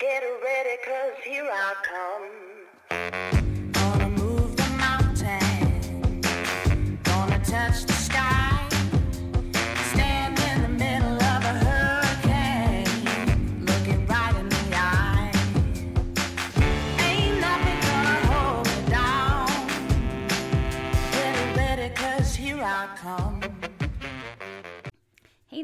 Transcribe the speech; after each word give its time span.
Get 0.00 0.22
ready, 0.22 0.76
cause 0.84 1.24
here 1.24 1.50
I 1.52 1.74
come. 1.82 3.57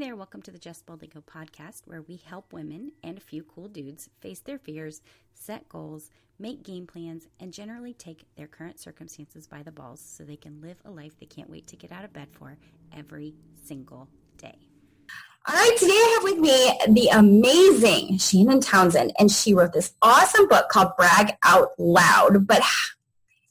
There, 0.05 0.15
welcome 0.15 0.43
to 0.43 0.51
the 0.51 0.59
Just 0.59 0.85
Boldly 0.85 1.07
Go 1.07 1.23
podcast, 1.23 1.87
where 1.87 2.03
we 2.03 2.21
help 2.27 2.53
women 2.53 2.93
and 3.03 3.17
a 3.17 3.23
few 3.23 3.43
cool 3.43 3.69
dudes 3.69 4.11
face 4.21 4.41
their 4.41 4.59
fears, 4.59 5.01
set 5.33 5.67
goals, 5.71 6.11
make 6.39 6.63
game 6.63 6.87
plans, 6.87 7.27
and 7.41 7.55
generally 7.55 7.95
take 7.95 8.27
their 8.37 8.47
current 8.47 8.79
circumstances 8.79 9.47
by 9.47 9.63
the 9.63 9.73
balls 9.73 10.03
so 10.03 10.23
they 10.23 10.37
can 10.37 10.61
live 10.61 10.77
a 10.85 10.91
life 10.91 11.19
they 11.19 11.25
can't 11.25 11.49
wait 11.49 11.67
to 11.69 11.77
get 11.77 11.91
out 11.91 12.05
of 12.05 12.13
bed 12.13 12.29
for 12.33 12.59
every 12.95 13.35
single 13.65 14.07
day. 14.37 14.59
All 15.49 15.55
right, 15.55 15.77
today 15.79 15.93
I 15.93 16.21
have 16.21 16.25
with 16.25 16.39
me 16.39 17.03
the 17.03 17.09
amazing 17.09 18.19
Shannon 18.19 18.61
Townsend, 18.61 19.15
and 19.19 19.31
she 19.31 19.55
wrote 19.55 19.73
this 19.73 19.95
awesome 20.03 20.49
book 20.49 20.69
called 20.69 20.93
Brag 20.99 21.35
Out 21.43 21.71
Loud. 21.79 22.47
But 22.47 22.61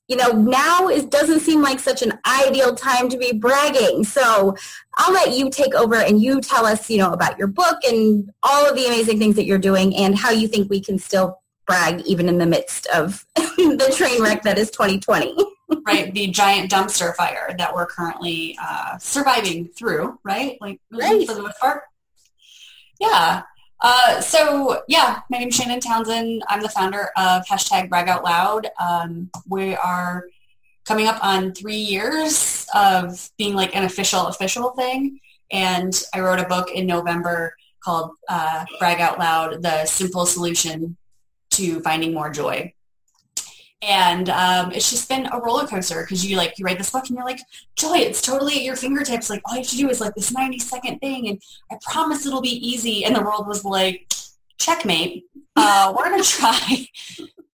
you 0.07 0.15
know, 0.17 0.31
now 0.31 0.87
it 0.89 1.09
doesn't 1.09 1.39
seem 1.39 1.61
like 1.61 1.79
such 1.79 2.01
an 2.01 2.13
ideal 2.27 2.75
time 2.75 3.09
to 3.09 3.17
be 3.17 3.31
bragging. 3.31 4.03
So 4.03 4.55
I'll 4.97 5.13
let 5.13 5.33
you 5.33 5.49
take 5.49 5.73
over 5.75 5.95
and 5.95 6.21
you 6.21 6.41
tell 6.41 6.65
us, 6.65 6.89
you 6.89 6.97
know, 6.97 7.11
about 7.13 7.37
your 7.37 7.47
book 7.47 7.77
and 7.87 8.29
all 8.43 8.69
of 8.69 8.75
the 8.75 8.85
amazing 8.85 9.17
things 9.19 9.35
that 9.37 9.45
you're 9.45 9.57
doing 9.57 9.95
and 9.95 10.17
how 10.17 10.31
you 10.31 10.47
think 10.47 10.69
we 10.69 10.81
can 10.81 10.99
still 10.99 11.39
brag 11.65 12.01
even 12.05 12.27
in 12.27 12.37
the 12.37 12.45
midst 12.45 12.85
of 12.87 13.25
the 13.35 13.93
train 13.95 14.21
wreck 14.21 14.43
that 14.43 14.57
is 14.57 14.69
2020. 14.71 15.35
right 15.87 16.13
the 16.13 16.27
giant 16.27 16.69
dumpster 16.69 17.15
fire 17.15 17.55
that 17.57 17.73
we're 17.73 17.85
currently 17.87 18.55
uh, 18.61 18.95
surviving 18.99 19.67
through 19.69 20.19
right 20.23 20.57
like 20.61 20.79
Right. 20.91 21.25
for 21.25 21.33
the 21.33 21.41
most 21.41 21.57
part 21.59 21.83
yeah 22.99 23.41
uh, 23.83 24.21
so 24.21 24.81
yeah 24.87 25.19
my 25.29 25.37
name's 25.39 25.55
shannon 25.55 25.79
townsend. 25.79 26.43
I'm 26.47 26.61
the 26.61 26.69
founder 26.69 27.09
of 27.15 27.45
hashtag 27.45 27.89
brag 27.89 28.07
out 28.07 28.23
loud. 28.23 28.67
Um, 28.79 29.29
we 29.47 29.75
are 29.75 30.25
coming 30.85 31.07
up 31.07 31.23
on 31.23 31.53
three 31.53 31.77
years 31.77 32.65
of 32.73 33.29
being 33.37 33.53
like 33.53 33.75
an 33.75 33.83
official 33.83 34.27
official 34.27 34.71
thing. 34.71 35.19
And 35.51 35.93
i 36.13 36.19
wrote 36.19 36.39
a 36.39 36.47
book 36.47 36.71
in 36.71 36.87
november 36.87 37.55
called 37.83 38.11
uh, 38.29 38.65
brag 38.79 38.99
out 39.01 39.19
loud 39.19 39.61
the 39.61 39.85
simple 39.85 40.25
solution 40.25 40.97
to 41.51 41.79
finding 41.81 42.13
more 42.13 42.31
joy 42.31 42.73
and 43.83 44.29
um, 44.29 44.71
it's 44.71 44.89
just 44.89 45.09
been 45.09 45.27
a 45.31 45.39
roller 45.39 45.67
coaster 45.67 46.01
because 46.01 46.25
you 46.25 46.37
like 46.37 46.57
you 46.57 46.65
write 46.65 46.77
this 46.77 46.89
book 46.89 47.07
and 47.07 47.17
you're 47.17 47.25
like 47.25 47.39
joy 47.75 47.97
it's 47.97 48.21
totally 48.21 48.55
at 48.55 48.63
your 48.63 48.75
fingertips. 48.75 49.29
Like 49.29 49.41
all 49.45 49.55
you 49.55 49.61
have 49.61 49.69
to 49.69 49.77
do 49.77 49.89
is 49.89 49.99
like 49.99 50.15
this 50.15 50.31
90 50.31 50.59
second 50.59 50.99
thing 50.99 51.27
and 51.27 51.41
i 51.71 51.77
promise 51.81 52.25
it'll 52.25 52.41
be 52.41 52.67
easy. 52.67 53.05
And 53.05 53.15
the 53.15 53.21
world 53.21 53.47
was 53.47 53.65
like 53.65 54.11
checkmate. 54.57 55.25
Uh, 55.55 55.93
we're 55.97 56.09
gonna 56.09 56.23
try. 56.23 56.87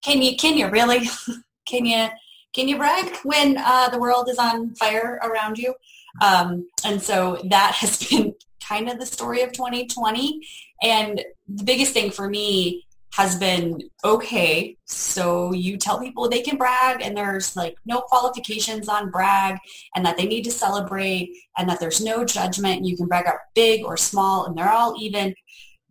Can 0.04 0.22
you 0.22 0.36
can 0.38 0.58
you 0.58 0.70
really? 0.70 1.10
Can 1.68 1.86
you 1.86 2.08
can 2.52 2.68
you 2.68 2.78
brag 2.78 3.16
when 3.24 3.56
uh, 3.58 3.90
the 3.90 4.00
world 4.00 4.28
is 4.28 4.40
on 4.40 4.74
fire 4.74 5.20
around 5.22 5.60
you? 5.60 5.76
Um, 6.20 6.68
and 6.84 7.00
so 7.00 7.40
that 7.50 7.76
has 7.76 8.04
been 8.10 8.34
kind 8.68 8.90
of 8.90 9.00
the 9.00 9.06
story 9.06 9.42
of 9.42 9.52
2020 9.52 10.42
and 10.82 11.24
the 11.48 11.64
biggest 11.64 11.94
thing 11.94 12.12
for 12.12 12.30
me 12.30 12.86
has 13.20 13.36
been 13.36 13.82
okay. 14.06 14.78
So 14.86 15.52
you 15.52 15.76
tell 15.76 16.00
people 16.00 16.30
they 16.30 16.42
can 16.42 16.58
brag 16.58 17.02
and 17.02 17.18
there's 17.18 17.54
like 17.54 17.76
no 17.86 18.00
qualifications 18.00 18.88
on 18.88 19.12
brag 19.12 19.58
and 19.94 20.06
that 20.06 20.16
they 20.16 20.26
need 20.26 20.44
to 20.44 20.52
celebrate 20.52 21.36
and 21.58 21.68
that 21.68 21.82
there's 21.82 22.00
no 22.00 22.24
judgment 22.24 22.86
you 22.86 22.96
can 22.96 23.08
brag 23.08 23.28
out 23.28 23.40
big 23.56 23.84
or 23.84 23.98
small 23.98 24.46
and 24.46 24.58
they're 24.58 24.72
all 24.72 24.96
even. 24.98 25.36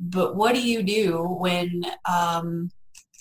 But 0.00 0.36
what 0.36 0.54
do 0.54 0.66
you 0.66 0.82
do 0.82 1.22
when 1.22 1.84
um, 2.10 2.70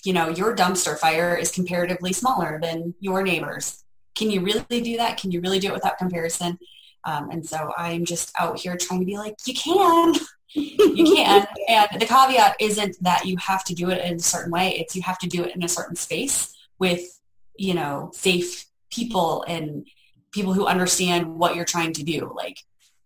you 0.06 0.14
know 0.14 0.30
your 0.30 0.56
dumpster 0.56 0.96
fire 0.96 1.36
is 1.36 1.52
comparatively 1.52 2.14
smaller 2.14 2.58
than 2.62 2.94
your 3.00 3.22
neighbors? 3.22 3.84
Can 4.14 4.30
you 4.30 4.40
really 4.40 4.80
do 4.80 4.96
that? 4.96 5.18
Can 5.18 5.32
you 5.32 5.42
really 5.42 5.58
do 5.58 5.68
it 5.68 5.74
without 5.74 5.98
comparison? 5.98 6.58
Um, 7.04 7.30
and 7.30 7.46
so 7.46 7.72
i'm 7.78 8.04
just 8.04 8.32
out 8.38 8.58
here 8.58 8.76
trying 8.76 8.98
to 9.00 9.06
be 9.06 9.16
like 9.16 9.36
you 9.46 9.54
can 9.54 10.14
you 10.54 11.16
can. 11.16 11.46
And 11.68 12.00
the 12.00 12.06
caveat 12.06 12.56
isn't 12.60 13.02
that 13.02 13.26
you 13.26 13.36
have 13.38 13.64
to 13.64 13.74
do 13.74 13.90
it 13.90 14.04
in 14.04 14.16
a 14.16 14.20
certain 14.20 14.50
way. 14.50 14.78
It's 14.78 14.96
you 14.96 15.02
have 15.02 15.18
to 15.18 15.26
do 15.26 15.44
it 15.44 15.54
in 15.54 15.62
a 15.62 15.68
certain 15.68 15.96
space 15.96 16.54
with, 16.78 17.20
you 17.56 17.74
know, 17.74 18.10
safe 18.14 18.66
people 18.90 19.44
and 19.46 19.86
people 20.32 20.52
who 20.52 20.66
understand 20.66 21.38
what 21.38 21.56
you're 21.56 21.64
trying 21.64 21.92
to 21.94 22.02
do. 22.02 22.32
Like 22.34 22.58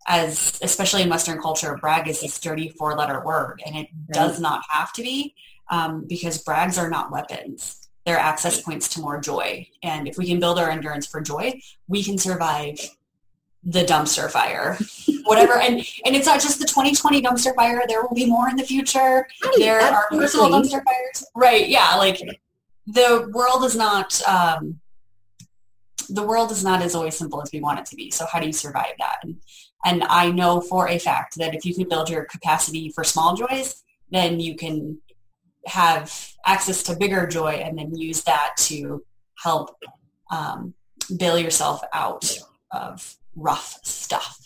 as 0.07 0.59
especially 0.61 1.01
in 1.01 1.09
Western 1.09 1.41
culture, 1.41 1.77
brag 1.79 2.07
is 2.07 2.21
this 2.21 2.39
dirty 2.39 2.69
four 2.69 2.95
letter 2.95 3.23
word 3.23 3.61
and 3.65 3.75
it 3.75 3.87
does 4.11 4.39
not 4.39 4.63
have 4.69 4.91
to 4.93 5.01
be 5.01 5.33
um, 5.69 6.05
because 6.07 6.43
brags 6.43 6.77
are 6.77 6.89
not 6.89 7.11
weapons. 7.11 7.89
They're 8.05 8.17
access 8.17 8.61
points 8.61 8.89
to 8.89 9.01
more 9.01 9.19
joy. 9.21 9.67
And 9.81 10.07
if 10.07 10.17
we 10.17 10.27
can 10.27 10.39
build 10.39 10.59
our 10.59 10.69
endurance 10.69 11.07
for 11.07 11.21
joy, 11.21 11.61
we 11.87 12.03
can 12.03 12.17
survive 12.17 12.77
the 13.63 13.83
dumpster 13.83 14.29
fire. 14.29 14.77
Whatever 15.25 15.53
and 15.53 15.75
and 16.05 16.15
it's 16.15 16.27
not 16.27 16.41
just 16.41 16.59
the 16.59 16.65
2020 16.65 17.21
dumpster 17.21 17.55
fire 17.55 17.83
there 17.87 18.01
will 18.01 18.13
be 18.13 18.25
more 18.25 18.49
in 18.49 18.57
the 18.57 18.63
future. 18.63 19.27
Right, 19.43 19.53
there 19.57 19.81
are 19.81 20.07
personal 20.09 20.49
dumpster 20.49 20.83
fires. 20.83 21.25
Right 21.33 21.69
yeah 21.69 21.95
like 21.95 22.19
the 22.87 23.29
world 23.31 23.63
is 23.63 23.75
not 23.75 24.21
um 24.27 24.79
the 26.09 26.23
world 26.23 26.51
is 26.51 26.63
not 26.63 26.81
as 26.81 26.93
always 26.93 27.15
simple 27.15 27.41
as 27.41 27.49
we 27.53 27.61
want 27.61 27.79
it 27.79 27.85
to 27.85 27.95
be. 27.95 28.11
So 28.11 28.25
how 28.25 28.39
do 28.39 28.47
you 28.47 28.53
survive 28.53 28.93
that? 28.99 29.19
And, 29.23 29.37
and 29.85 30.03
i 30.05 30.31
know 30.31 30.61
for 30.61 30.87
a 30.87 30.97
fact 30.97 31.37
that 31.37 31.53
if 31.53 31.65
you 31.65 31.73
can 31.73 31.87
build 31.87 32.09
your 32.09 32.25
capacity 32.25 32.89
for 32.89 33.03
small 33.03 33.35
joys 33.35 33.83
then 34.11 34.39
you 34.39 34.55
can 34.55 34.99
have 35.65 36.33
access 36.45 36.83
to 36.83 36.95
bigger 36.95 37.25
joy 37.25 37.51
and 37.51 37.77
then 37.77 37.95
use 37.95 38.23
that 38.23 38.51
to 38.57 39.03
help 39.41 39.77
um, 40.31 40.73
bail 41.17 41.37
yourself 41.37 41.81
out 41.93 42.37
of 42.71 43.15
rough 43.35 43.79
stuff 43.83 44.43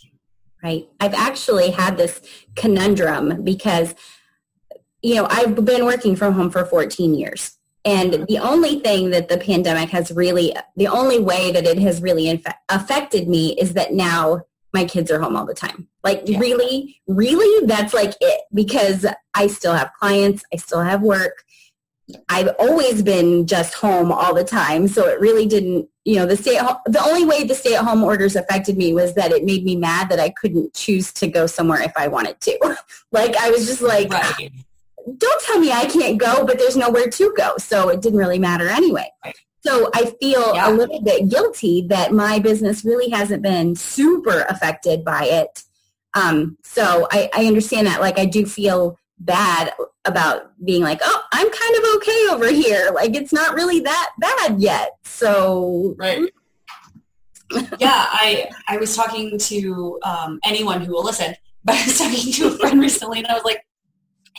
right? 0.63 0.87
I've 0.99 1.13
actually 1.13 1.71
had 1.71 1.97
this 1.97 2.21
conundrum 2.55 3.43
because, 3.43 3.95
you 5.01 5.15
know, 5.15 5.27
I've 5.29 5.63
been 5.63 5.85
working 5.85 6.15
from 6.15 6.33
home 6.33 6.49
for 6.49 6.65
14 6.65 7.13
years. 7.13 7.57
And 7.85 8.25
the 8.27 8.39
only 8.39 8.79
thing 8.79 9.11
that 9.11 9.29
the 9.29 9.37
pandemic 9.37 9.89
has 9.89 10.11
really, 10.11 10.53
the 10.75 10.87
only 10.87 11.19
way 11.19 11.51
that 11.51 11.65
it 11.65 11.79
has 11.79 12.01
really 12.01 12.43
affected 12.69 13.29
me 13.29 13.53
is 13.57 13.73
that 13.75 13.93
now 13.93 14.41
my 14.73 14.83
kids 14.83 15.09
are 15.09 15.21
home 15.21 15.37
all 15.37 15.45
the 15.45 15.53
time. 15.53 15.87
Like 16.03 16.23
Yeah. 16.25 16.39
really, 16.39 16.99
really, 17.07 17.65
that's 17.65 17.93
like 17.93 18.15
it 18.19 18.41
because 18.53 19.05
I 19.33 19.47
still 19.47 19.73
have 19.73 19.91
clients, 19.97 20.43
I 20.53 20.57
still 20.57 20.81
have 20.81 21.01
work. 21.01 21.43
I've 22.29 22.49
always 22.59 23.01
been 23.03 23.47
just 23.47 23.73
home 23.73 24.11
all 24.11 24.33
the 24.33 24.43
time, 24.43 24.87
so 24.87 25.07
it 25.07 25.19
really 25.19 25.45
didn't. 25.45 25.89
You 26.05 26.15
know, 26.15 26.25
the 26.25 26.37
stay 26.37 26.55
at 26.55 26.65
home, 26.65 26.77
the 26.85 27.03
only 27.03 27.25
way 27.25 27.43
the 27.43 27.53
stay 27.53 27.75
at 27.75 27.83
home 27.83 28.01
orders 28.01 28.37
affected 28.37 28.77
me 28.77 28.93
was 28.93 29.13
that 29.15 29.31
it 29.31 29.43
made 29.43 29.65
me 29.65 29.75
mad 29.75 30.07
that 30.09 30.19
I 30.19 30.29
couldn't 30.29 30.73
choose 30.73 31.11
to 31.13 31.27
go 31.27 31.47
somewhere 31.47 31.81
if 31.81 31.91
I 31.97 32.07
wanted 32.07 32.39
to. 32.41 32.77
like 33.11 33.35
I 33.35 33.49
was 33.49 33.65
just 33.67 33.81
like, 33.81 34.09
right 34.11 34.49
don't 35.17 35.41
tell 35.43 35.59
me 35.59 35.71
I 35.71 35.85
can't 35.85 36.17
go, 36.17 36.45
but 36.45 36.57
there's 36.57 36.75
nowhere 36.75 37.07
to 37.07 37.33
go, 37.37 37.53
so 37.57 37.89
it 37.89 38.01
didn't 38.01 38.19
really 38.19 38.39
matter 38.39 38.67
anyway. 38.67 39.09
Right. 39.23 39.35
So 39.65 39.89
I 39.93 40.13
feel 40.21 40.53
Yeah. 40.53 40.69
a 40.69 40.71
little 40.71 41.01
bit 41.01 41.29
guilty 41.29 41.85
that 41.89 42.13
my 42.13 42.39
business 42.39 42.83
really 42.85 43.09
hasn't 43.09 43.41
been 43.41 43.75
super 43.75 44.41
affected 44.49 45.03
by 45.03 45.25
it. 45.25 45.63
Um, 46.13 46.57
so 46.63 47.07
I, 47.11 47.29
I 47.33 47.45
understand 47.45 47.87
that. 47.87 48.01
Like 48.01 48.17
I 48.19 48.25
do 48.25 48.45
feel 48.45 48.97
bad 49.19 49.73
about 50.05 50.51
being 50.63 50.83
like, 50.83 50.99
oh, 51.03 51.23
I'm 51.31 51.49
kind 51.49 51.75
of 51.75 51.83
okay 51.95 52.27
over 52.31 52.51
here. 52.51 52.91
Like 52.93 53.15
it's 53.15 53.33
not 53.33 53.55
really 53.55 53.79
that 53.81 54.11
bad 54.19 54.59
yet. 54.61 54.91
So 55.03 55.95
right 55.97 56.29
yeah 57.79 58.05
i 58.09 58.49
i 58.67 58.77
was 58.77 58.95
talking 58.95 59.37
to 59.37 59.99
um, 60.03 60.39
anyone 60.43 60.81
who 60.81 60.91
will 60.91 61.03
listen 61.03 61.33
but 61.63 61.75
i 61.75 61.85
was 61.85 61.97
talking 61.97 62.31
to 62.31 62.47
a 62.47 62.57
friend 62.57 62.79
recently 62.81 63.19
and 63.19 63.27
i 63.27 63.33
was 63.33 63.43
like 63.43 63.65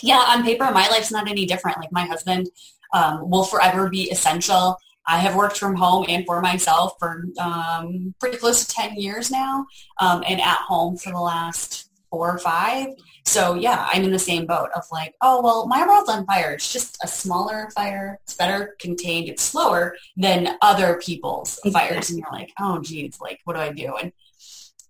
yeah 0.03 0.25
on 0.29 0.43
paper 0.43 0.65
my 0.73 0.89
life's 0.89 1.11
not 1.11 1.29
any 1.29 1.47
different 1.47 1.79
like 1.79 1.93
my 1.93 2.05
husband 2.05 2.49
um, 2.95 3.29
will 3.29 3.45
forever 3.45 3.89
be 3.89 4.11
essential 4.11 4.77
i 5.07 5.19
have 5.19 5.35
worked 5.35 5.57
from 5.57 5.75
home 5.75 6.05
and 6.09 6.27
for 6.27 6.41
myself 6.41 6.93
for 6.99 7.25
um, 7.41 8.15
pretty 8.21 8.37
close 8.37 8.67
to 8.67 8.75
10 8.75 8.97
years 8.97 9.31
now 9.31 9.67
um, 10.01 10.23
and 10.27 10.41
at 10.41 10.59
home 10.59 10.97
for 10.97 11.11
the 11.11 11.21
last 11.21 11.88
four 12.11 12.31
or 12.31 12.39
five. 12.39 12.89
So 13.27 13.55
yeah 13.55 13.87
i'm 13.93 14.05
in 14.05 14.11
the 14.11 14.19
same 14.19 14.47
boat 14.47 14.71
of 14.75 14.85
like 14.91 15.15
oh 15.21 15.43
well 15.43 15.67
my 15.67 15.87
world's 15.87 16.11
on 16.11 16.27
fire. 16.27 16.53
It's 16.53 16.73
just 16.73 16.99
a 17.03 17.09
smaller 17.09 17.69
fire. 17.75 18.19
It's 18.25 18.35
better 18.35 18.77
contained. 18.79 19.29
It's 19.29 19.43
slower 19.43 19.97
than 20.17 20.57
other 20.63 21.01
people's 21.05 21.59
fires. 21.73 22.11
And 22.11 22.19
you're 22.19 22.33
like 22.33 22.53
oh 22.61 22.81
geez 22.81 23.19
like 23.21 23.41
what 23.45 23.55
do 23.55 23.61
i 23.61 23.73
do? 23.73 23.95
And 24.01 24.13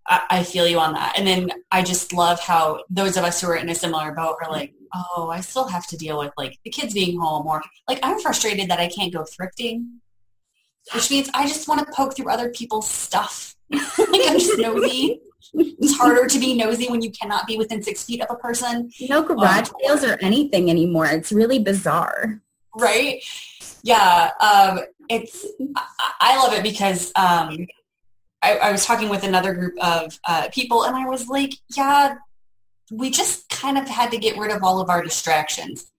I, 0.08 0.22
I 0.30 0.42
feel 0.42 0.66
you 0.66 0.78
on 0.78 0.94
that. 0.94 1.14
And 1.18 1.26
then 1.26 1.50
I 1.70 1.82
just 1.82 2.12
love 2.12 2.40
how 2.40 2.84
those 2.90 3.16
of 3.16 3.24
us 3.24 3.40
who 3.40 3.48
are 3.48 3.56
in 3.56 3.68
a 3.68 3.74
similar 3.74 4.12
boat 4.12 4.36
are 4.42 4.50
like, 4.50 4.72
oh, 4.94 5.30
I 5.30 5.40
still 5.40 5.68
have 5.68 5.86
to 5.88 5.96
deal 5.96 6.18
with 6.18 6.32
like 6.36 6.58
the 6.64 6.70
kids 6.70 6.94
being 6.94 7.20
home 7.20 7.46
or 7.46 7.62
like 7.86 8.00
I'm 8.02 8.18
frustrated 8.20 8.70
that 8.70 8.80
I 8.80 8.88
can't 8.88 9.12
go 9.12 9.24
thrifting, 9.24 9.98
which 10.94 11.10
means 11.10 11.30
I 11.34 11.46
just 11.46 11.68
want 11.68 11.86
to 11.86 11.92
poke 11.92 12.16
through 12.16 12.30
other 12.30 12.50
people's 12.50 12.88
stuff. 12.88 13.54
like 13.70 13.82
I'm 13.98 14.38
just 14.38 14.58
nosy. 14.58 15.20
It's 15.54 15.96
harder 15.96 16.26
to 16.26 16.38
be 16.38 16.54
nosy 16.54 16.88
when 16.88 17.02
you 17.02 17.10
cannot 17.10 17.46
be 17.46 17.56
within 17.56 17.82
six 17.82 18.04
feet 18.04 18.20
of 18.22 18.28
a 18.30 18.36
person, 18.36 18.90
No 19.08 19.22
garage 19.22 19.68
sales 19.82 20.04
or 20.04 20.18
anything 20.20 20.70
anymore. 20.70 21.06
It's 21.06 21.32
really 21.32 21.58
bizarre. 21.58 22.40
right? 22.76 23.22
Yeah, 23.82 24.30
um, 24.40 24.80
it's 25.08 25.46
I, 25.76 25.82
I 26.20 26.36
love 26.36 26.52
it 26.52 26.62
because 26.62 27.12
um, 27.16 27.66
I, 28.42 28.58
I 28.58 28.72
was 28.72 28.84
talking 28.84 29.08
with 29.08 29.24
another 29.24 29.54
group 29.54 29.74
of 29.82 30.18
uh, 30.26 30.48
people, 30.52 30.84
and 30.84 30.94
I 30.96 31.06
was 31.06 31.28
like, 31.28 31.54
yeah, 31.76 32.16
we 32.92 33.10
just 33.10 33.48
kind 33.48 33.78
of 33.78 33.88
had 33.88 34.10
to 34.10 34.18
get 34.18 34.36
rid 34.38 34.50
of 34.50 34.62
all 34.62 34.80
of 34.80 34.90
our 34.90 35.02
distractions. 35.02 35.90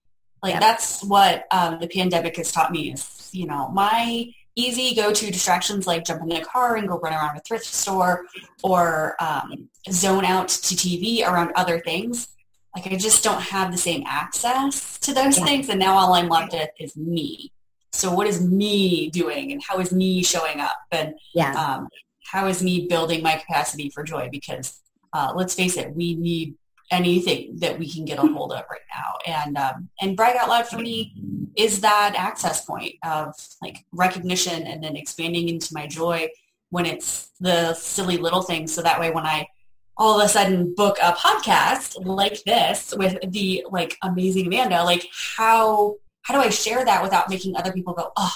Like 0.42 0.54
Yeah. 0.54 0.60
that's 0.60 1.02
what 1.04 1.46
um, 1.50 1.78
the 1.80 1.88
pandemic 1.88 2.36
has 2.36 2.50
taught 2.52 2.70
me 2.72 2.92
is, 2.92 3.28
you 3.32 3.46
know, 3.46 3.68
my 3.68 4.32
easy 4.56 4.94
go-to 4.94 5.30
distractions 5.30 5.86
like 5.86 6.04
jump 6.04 6.22
in 6.22 6.28
the 6.28 6.40
car 6.40 6.76
and 6.76 6.88
go 6.88 6.98
run 6.98 7.12
around 7.12 7.36
a 7.36 7.40
thrift 7.40 7.64
store 7.66 8.26
or 8.62 9.16
um, 9.20 9.68
zone 9.90 10.24
out 10.24 10.48
to 10.48 10.74
TV 10.74 11.26
around 11.26 11.52
other 11.56 11.80
things. 11.80 12.28
Like 12.74 12.86
I 12.92 12.96
just 12.96 13.24
don't 13.24 13.40
have 13.40 13.72
the 13.72 13.78
same 13.78 14.04
access 14.06 14.98
to 15.00 15.12
those 15.14 15.38
Yeah. 15.38 15.44
things, 15.44 15.68
and 15.68 15.80
now 15.80 15.96
all 15.96 16.12
I'm 16.14 16.28
left 16.28 16.52
with 16.52 16.70
is 16.78 16.96
me. 16.96 17.52
So 17.92 18.12
what 18.12 18.26
is 18.28 18.40
me 18.40 19.10
doing, 19.10 19.50
and 19.50 19.60
how 19.66 19.78
is 19.80 19.92
me 19.92 20.22
showing 20.22 20.60
up, 20.60 20.76
and 20.92 21.14
Yeah. 21.34 21.52
um, 21.54 21.88
how 22.30 22.46
is 22.46 22.62
me 22.62 22.86
building 22.86 23.22
my 23.24 23.36
capacity 23.36 23.90
for 23.90 24.04
joy? 24.04 24.28
Because 24.30 24.80
uh, 25.12 25.32
let's 25.34 25.54
face 25.54 25.76
it, 25.76 25.96
we 25.96 26.14
need 26.14 26.54
anything 26.92 27.56
that 27.58 27.76
we 27.78 27.88
can 27.90 28.04
get 28.04 28.18
a 28.18 28.22
hold 28.22 28.52
of 28.52 28.62
right 28.70 28.80
now. 28.94 29.14
And 29.26 29.56
um, 29.58 29.88
and 30.00 30.16
brag 30.16 30.36
out 30.36 30.48
loud 30.48 30.68
for 30.68 30.78
me 30.78 31.12
is 31.56 31.80
that 31.80 32.14
access 32.16 32.64
point 32.64 32.94
of 33.04 33.34
like 33.62 33.84
recognition 33.92 34.66
and 34.66 34.82
then 34.82 34.96
expanding 34.96 35.48
into 35.48 35.74
my 35.74 35.86
joy 35.86 36.28
when 36.70 36.86
it's 36.86 37.30
the 37.40 37.74
silly 37.74 38.16
little 38.16 38.42
things. 38.42 38.72
So 38.72 38.82
that 38.82 39.00
way, 39.00 39.10
when 39.10 39.26
I 39.26 39.48
all 39.96 40.18
of 40.18 40.24
a 40.24 40.28
sudden 40.28 40.74
book 40.74 40.96
a 41.02 41.12
podcast 41.12 42.04
like 42.06 42.42
this 42.44 42.94
with 42.96 43.18
the 43.30 43.66
like 43.70 43.96
amazing 44.02 44.46
Amanda, 44.46 44.82
like 44.82 45.06
how 45.36 45.96
how 46.22 46.34
do 46.34 46.40
I 46.40 46.50
share 46.50 46.84
that 46.84 47.02
without 47.02 47.28
making 47.28 47.56
other 47.56 47.72
people 47.72 47.94
go, 47.94 48.12
oh, 48.16 48.34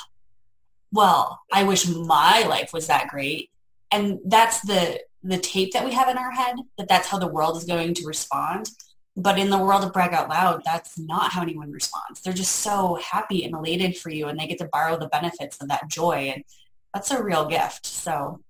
well, 0.92 1.40
I 1.52 1.64
wish 1.64 1.88
my 1.88 2.44
life 2.48 2.72
was 2.72 2.86
that 2.86 3.08
great. 3.08 3.50
And 3.90 4.18
that's 4.26 4.60
the 4.62 5.00
the 5.22 5.38
tape 5.38 5.72
that 5.72 5.84
we 5.84 5.92
have 5.92 6.08
in 6.08 6.18
our 6.18 6.30
head 6.30 6.56
that 6.76 6.88
that's 6.88 7.08
how 7.08 7.18
the 7.18 7.26
world 7.26 7.56
is 7.56 7.64
going 7.64 7.94
to 7.94 8.06
respond. 8.06 8.70
But 9.16 9.38
in 9.38 9.48
the 9.50 9.58
world 9.58 9.84
of 9.84 9.92
brag 9.92 10.12
out 10.12 10.28
loud, 10.28 10.62
that's 10.64 10.98
not 10.98 11.32
how 11.32 11.42
anyone 11.42 11.70
responds. 11.70 12.20
They're 12.20 12.32
just 12.32 12.56
so 12.56 12.96
happy 12.96 13.44
and 13.44 13.54
elated 13.54 13.96
for 13.96 14.10
you, 14.10 14.26
and 14.26 14.38
they 14.38 14.46
get 14.48 14.58
to 14.58 14.68
borrow 14.72 14.98
the 14.98 15.06
benefits 15.08 15.56
of 15.60 15.68
that 15.68 15.88
joy, 15.88 16.32
and 16.34 16.44
that's 16.92 17.10
a 17.10 17.22
real 17.22 17.46
gift. 17.46 17.86
So 17.86 18.40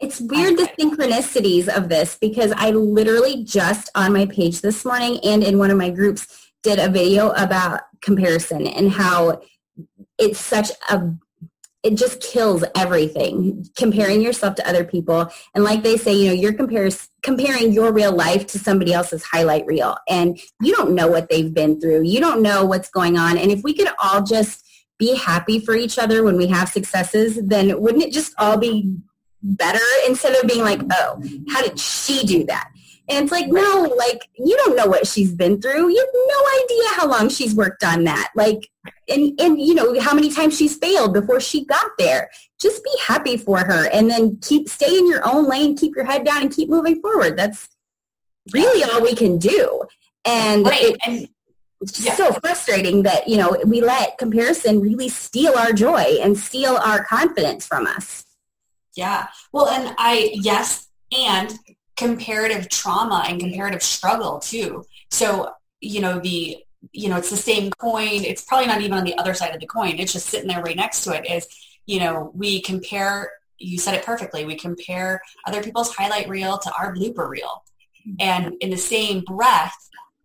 It's 0.00 0.18
weird 0.20 0.56
the 0.56 0.70
synchronicities 0.80 1.68
of 1.68 1.88
this 1.90 2.16
because 2.18 2.52
I 2.56 2.70
literally 2.70 3.44
just 3.44 3.90
on 3.94 4.14
my 4.14 4.24
page 4.26 4.62
this 4.62 4.84
morning 4.84 5.20
and 5.22 5.44
in 5.44 5.58
one 5.58 5.70
of 5.70 5.76
my 5.76 5.90
groups 5.90 6.50
did 6.62 6.78
a 6.78 6.88
video 6.88 7.30
about 7.30 7.82
comparison 8.00 8.66
and 8.66 8.90
how 8.90 9.42
it's 10.18 10.40
such 10.40 10.70
a 10.88 11.12
it 11.82 11.96
just 11.96 12.22
kills 12.22 12.62
everything 12.76 13.66
comparing 13.76 14.20
yourself 14.20 14.54
to 14.54 14.68
other 14.68 14.84
people 14.84 15.30
and 15.54 15.64
like 15.64 15.82
they 15.82 15.96
say 15.96 16.14
you 16.14 16.28
know 16.28 16.34
you're 16.34 16.52
compares, 16.54 17.09
comparing 17.22 17.72
your 17.72 17.92
real 17.92 18.12
life 18.12 18.46
to 18.48 18.58
somebody 18.58 18.92
else's 18.92 19.24
highlight 19.24 19.66
reel. 19.66 19.96
And 20.08 20.38
you 20.60 20.74
don't 20.74 20.94
know 20.94 21.08
what 21.08 21.28
they've 21.28 21.52
been 21.52 21.80
through. 21.80 22.02
You 22.02 22.20
don't 22.20 22.42
know 22.42 22.64
what's 22.64 22.90
going 22.90 23.18
on. 23.18 23.36
And 23.36 23.50
if 23.50 23.62
we 23.62 23.74
could 23.74 23.88
all 24.02 24.22
just 24.22 24.66
be 24.98 25.16
happy 25.16 25.58
for 25.58 25.74
each 25.74 25.98
other 25.98 26.22
when 26.22 26.36
we 26.36 26.46
have 26.46 26.68
successes 26.68 27.40
then 27.42 27.80
wouldn't 27.80 28.04
it 28.04 28.12
just 28.12 28.34
all 28.38 28.58
be 28.58 28.94
better 29.42 29.80
instead 30.06 30.36
of 30.36 30.48
being 30.48 30.60
like, 30.60 30.82
oh, 30.92 31.22
how 31.48 31.62
did 31.62 31.78
she 31.78 32.24
do 32.24 32.44
that? 32.44 32.69
And 33.10 33.24
it's 33.24 33.32
like, 33.32 33.48
no, 33.48 33.92
like 33.98 34.28
you 34.38 34.56
don't 34.58 34.76
know 34.76 34.86
what 34.86 35.06
she's 35.06 35.34
been 35.34 35.60
through. 35.60 35.90
You 35.90 35.98
have 35.98 36.14
no 36.14 36.64
idea 36.64 36.88
how 36.94 37.08
long 37.08 37.28
she's 37.28 37.54
worked 37.54 37.82
on 37.82 38.04
that. 38.04 38.30
Like, 38.36 38.70
and 39.08 39.38
and 39.40 39.60
you 39.60 39.74
know 39.74 39.98
how 40.00 40.14
many 40.14 40.30
times 40.30 40.56
she's 40.56 40.76
failed 40.76 41.12
before 41.12 41.40
she 41.40 41.64
got 41.64 41.90
there. 41.98 42.30
Just 42.60 42.84
be 42.84 42.90
happy 43.04 43.36
for 43.36 43.58
her, 43.58 43.88
and 43.90 44.08
then 44.08 44.38
keep 44.40 44.68
stay 44.68 44.96
in 44.96 45.08
your 45.08 45.26
own 45.26 45.48
lane, 45.48 45.76
keep 45.76 45.96
your 45.96 46.04
head 46.04 46.24
down, 46.24 46.42
and 46.42 46.54
keep 46.54 46.68
moving 46.68 47.00
forward. 47.00 47.36
That's 47.36 47.68
really 48.52 48.84
all 48.84 49.02
we 49.02 49.14
can 49.14 49.38
do. 49.38 49.82
And 50.24 50.64
right, 50.64 50.80
it, 50.80 50.96
and 51.04 51.28
it's 51.80 51.92
just 51.92 52.06
Yeah. 52.06 52.14
so 52.14 52.32
frustrating 52.34 53.02
that 53.02 53.26
you 53.26 53.38
know 53.38 53.56
we 53.66 53.80
let 53.80 54.18
comparison 54.18 54.80
really 54.80 55.08
steal 55.08 55.54
our 55.58 55.72
joy 55.72 56.18
and 56.22 56.38
steal 56.38 56.76
our 56.76 57.02
confidence 57.02 57.66
from 57.66 57.86
us. 57.86 58.24
Yeah. 58.94 59.28
Well, 59.52 59.68
and 59.68 59.94
I, 59.98 60.30
yes, 60.34 60.88
and 61.16 61.58
comparative 62.00 62.68
trauma 62.70 63.24
and 63.28 63.38
comparative 63.38 63.82
struggle 63.82 64.40
too. 64.40 64.84
So, 65.10 65.52
you 65.80 66.00
know, 66.00 66.18
the, 66.18 66.56
you 66.92 67.10
know, 67.10 67.18
it's 67.18 67.28
the 67.28 67.36
same 67.36 67.70
coin. 67.72 68.24
It's 68.24 68.42
probably 68.42 68.66
not 68.66 68.80
even 68.80 68.94
on 68.94 69.04
the 69.04 69.18
other 69.18 69.34
side 69.34 69.54
of 69.54 69.60
the 69.60 69.66
coin. 69.66 69.98
It's 69.98 70.14
just 70.14 70.26
sitting 70.28 70.48
there 70.48 70.62
right 70.62 70.76
next 70.76 71.04
to 71.04 71.12
it 71.12 71.30
is, 71.30 71.46
you 71.84 72.00
know, 72.00 72.32
we 72.34 72.62
compare, 72.62 73.30
you 73.58 73.78
said 73.78 73.94
it 73.94 74.04
perfectly. 74.04 74.46
We 74.46 74.56
compare 74.56 75.20
other 75.46 75.62
people's 75.62 75.94
highlight 75.94 76.26
reel 76.26 76.56
to 76.56 76.72
our 76.72 76.94
blooper 76.94 77.28
reel. 77.28 77.62
Mm-hmm. 78.08 78.14
And 78.18 78.54
in 78.62 78.70
the 78.70 78.78
same 78.78 79.20
breath, 79.20 79.76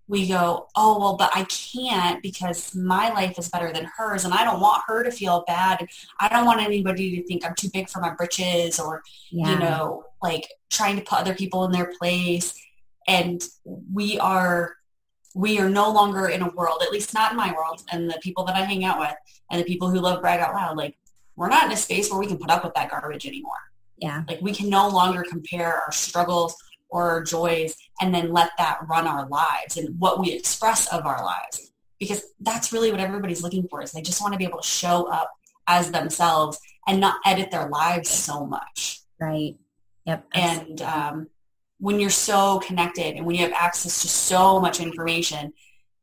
we 0.08 0.28
go, 0.28 0.68
oh, 0.76 1.00
well, 1.00 1.18
but 1.18 1.32
I 1.34 1.46
can't 1.46 2.22
because 2.22 2.76
my 2.76 3.10
life 3.10 3.40
is 3.40 3.50
better 3.50 3.74
than 3.74 3.90
hers 3.98 4.24
and 4.24 4.34
I 4.34 4.44
don't 4.44 4.60
want 4.60 4.84
her 4.88 5.04
to 5.04 5.12
feel 5.12 5.44
bad. 5.48 5.88
I 6.20 6.30
don't 6.30 6.46
want 6.46 6.62
anybody 6.62 7.18
to 7.18 7.28
think 7.28 7.44
I'm 7.44 7.56
too 7.56 7.70
big 7.74 7.90
for 7.90 8.00
my 8.02 8.14
britches 8.14 8.80
or, 8.80 9.02
you 9.32 9.58
know, 9.58 10.04
like 10.22 10.48
trying 10.70 10.96
to 10.98 11.02
put 11.02 11.20
other 11.20 11.34
people 11.34 11.66
in 11.66 11.72
their 11.72 11.92
place. 11.98 12.54
And 13.08 13.44
we 13.92 14.20
are, 14.20 14.76
we 15.34 15.60
are 15.60 15.70
no 15.70 15.92
longer 15.92 16.30
in 16.30 16.44
a 16.44 16.50
world, 16.50 16.84
at 16.84 16.92
least 16.92 17.14
not 17.14 17.32
in 17.32 17.38
my 17.38 17.52
world 17.54 17.84
and 17.92 18.10
the 18.10 18.20
people 18.22 18.44
that 18.46 18.56
I 18.56 18.64
hang 18.64 18.86
out 18.86 19.00
with 19.00 19.16
and 19.52 19.60
the 19.60 19.66
people 19.66 19.90
who 19.90 20.00
love 20.00 20.22
brag 20.22 20.40
out 20.40 20.54
loud, 20.54 20.78
like 20.78 20.96
we're 21.36 21.50
not 21.50 21.66
in 21.66 21.72
a 21.72 21.78
space 21.78 22.12
where 22.12 22.20
we 22.20 22.28
can 22.28 22.38
put 22.38 22.52
up 22.52 22.64
with 22.64 22.76
that 22.76 22.92
garbage 22.92 23.26
anymore. 23.26 23.54
yeah. 23.98 24.24
Like 24.28 24.40
we 24.42 24.54
can 24.54 24.70
no 24.70 24.88
longer 24.88 25.24
compare 25.28 25.82
our 25.82 25.92
struggles 25.92 26.56
or 26.96 27.10
our 27.10 27.22
joys 27.22 27.76
and 28.00 28.16
then 28.16 28.32
let 28.32 28.52
that 28.58 28.80
run 28.88 29.06
our 29.06 29.28
lives 29.28 29.76
and 29.76 30.00
what 30.00 30.18
we 30.18 30.32
express 30.32 30.88
of 30.94 31.06
our 31.06 31.26
lives. 31.26 31.74
Because 32.00 32.24
that's 32.40 32.72
really 32.72 32.90
what 32.90 33.02
everybody's 33.02 33.44
looking 33.44 33.68
for 33.68 33.82
is 33.82 33.92
they 33.92 34.02
just 34.02 34.22
want 34.22 34.34
to 34.34 34.38
be 34.38 34.46
able 34.46 34.62
to 34.62 34.68
show 34.68 35.12
up 35.12 35.30
as 35.68 35.92
themselves 35.92 36.58
and 36.88 37.02
not 37.02 37.18
edit 37.26 37.52
their 37.52 37.68
lives 37.68 38.10
so 38.10 38.46
much. 38.46 39.02
Right. 39.20 39.58
Yep. 40.06 40.26
And 40.34 40.82
um, 40.82 41.28
when 41.80 42.00
you're 42.00 42.10
so 42.10 42.60
connected 42.60 43.18
and 43.18 43.26
when 43.26 43.36
you 43.36 43.42
have 43.42 43.52
access 43.54 44.02
to 44.04 44.08
so 44.08 44.62
much 44.62 44.80
information, 44.80 45.52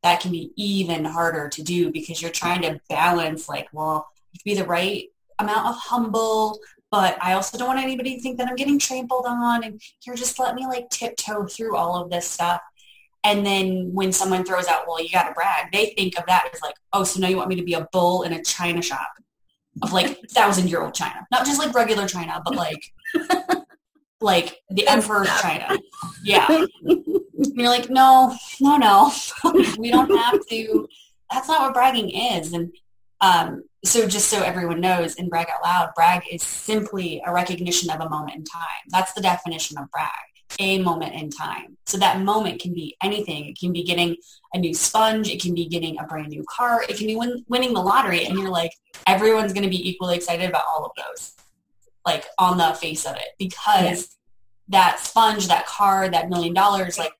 that 0.02 0.20
can 0.20 0.30
be 0.30 0.52
even 0.56 1.06
harder 1.06 1.48
to 1.48 1.62
do 1.62 1.90
because 1.90 2.20
you're 2.20 2.30
trying 2.30 2.60
to 2.62 2.78
balance 2.90 3.48
like, 3.48 3.68
well, 3.72 4.08
you 4.32 4.36
have 4.36 4.40
to 4.40 4.44
be 4.44 4.54
the 4.54 4.68
right 4.68 5.08
amount 5.38 5.68
of 5.68 5.76
humble, 5.76 6.58
but 6.92 7.16
I 7.22 7.32
also 7.32 7.56
don't 7.56 7.68
want 7.68 7.80
anybody 7.80 8.16
to 8.16 8.20
think 8.22 8.36
that 8.38 8.48
I'm 8.48 8.54
getting 8.54 8.78
trampled 8.78 9.24
on 9.26 9.64
and 9.64 9.80
here 10.00 10.14
just 10.14 10.38
let 10.38 10.54
me 10.54 10.66
like 10.66 10.90
tiptoe 10.90 11.46
through 11.46 11.74
all 11.74 12.00
of 12.00 12.10
this 12.10 12.28
stuff. 12.28 12.60
And 13.24 13.46
then 13.46 13.92
when 13.94 14.12
someone 14.12 14.44
throws 14.44 14.66
out, 14.66 14.86
well, 14.86 15.02
you 15.02 15.08
got 15.10 15.28
to 15.28 15.32
brag, 15.32 15.72
they 15.72 15.94
think 15.96 16.18
of 16.18 16.26
that 16.26 16.50
as 16.52 16.60
like, 16.60 16.74
oh, 16.92 17.02
so 17.02 17.18
now 17.18 17.28
you 17.28 17.38
want 17.38 17.48
me 17.48 17.56
to 17.56 17.64
be 17.64 17.72
a 17.72 17.88
bull 17.92 18.22
in 18.24 18.34
a 18.34 18.42
china 18.42 18.82
shop 18.82 19.08
of 19.80 19.92
like 19.92 20.20
thousand 20.30 20.68
year 20.68 20.82
old 20.82 20.92
China, 20.92 21.26
not 21.30 21.46
just 21.46 21.58
like 21.58 21.74
regular 21.74 22.06
China, 22.06 22.42
but 22.44 22.54
like, 22.54 22.84
like 24.20 24.58
the 24.70 24.86
emperor's 24.86 25.30
China. 25.40 25.78
Yeah. 26.24 26.46
And 26.48 27.56
you're 27.56 27.68
like, 27.68 27.90
no, 27.90 28.36
no, 28.60 28.76
no, 28.76 29.12
we 29.78 29.90
don't 29.90 30.16
have 30.16 30.46
to. 30.46 30.88
That's 31.32 31.48
not 31.48 31.62
what 31.62 31.74
bragging 31.74 32.10
is. 32.10 32.52
And 32.52 32.72
um, 33.22 33.62
so 33.84 34.06
just 34.06 34.28
so 34.28 34.42
everyone 34.42 34.80
knows 34.80 35.14
in 35.14 35.28
Brag 35.28 35.46
Out 35.48 35.62
Loud, 35.64 35.90
brag 35.94 36.22
is 36.30 36.42
simply 36.42 37.22
a 37.24 37.32
recognition 37.32 37.88
of 37.90 38.00
a 38.00 38.08
moment 38.08 38.36
in 38.36 38.44
time. 38.44 38.82
That's 38.88 39.12
the 39.12 39.20
definition 39.20 39.78
of 39.78 39.90
brag, 39.90 40.10
a 40.58 40.82
moment 40.82 41.14
in 41.14 41.30
time. 41.30 41.78
So 41.86 41.98
that 41.98 42.20
moment 42.20 42.60
can 42.60 42.74
be 42.74 42.96
anything. 43.02 43.46
It 43.46 43.58
can 43.58 43.72
be 43.72 43.84
getting 43.84 44.16
a 44.52 44.58
new 44.58 44.74
sponge. 44.74 45.30
It 45.30 45.40
can 45.40 45.54
be 45.54 45.66
getting 45.66 45.98
a 45.98 46.04
brand 46.04 46.28
new 46.28 46.44
car. 46.50 46.84
It 46.88 46.96
can 46.96 47.06
be 47.06 47.16
win- 47.16 47.44
winning 47.48 47.74
the 47.74 47.80
lottery. 47.80 48.26
And 48.26 48.38
you're 48.38 48.50
like, 48.50 48.72
everyone's 49.06 49.52
going 49.52 49.64
to 49.64 49.70
be 49.70 49.88
equally 49.88 50.16
excited 50.16 50.48
about 50.48 50.64
all 50.68 50.84
of 50.84 50.92
those, 50.96 51.34
like 52.04 52.24
on 52.38 52.58
the 52.58 52.74
face 52.74 53.06
of 53.06 53.14
it, 53.14 53.28
because 53.38 54.16
that 54.68 54.98
sponge, 54.98 55.46
that 55.46 55.66
car, 55.66 56.08
that 56.08 56.28
million 56.28 56.54
dollars, 56.54 56.98
like 56.98 57.12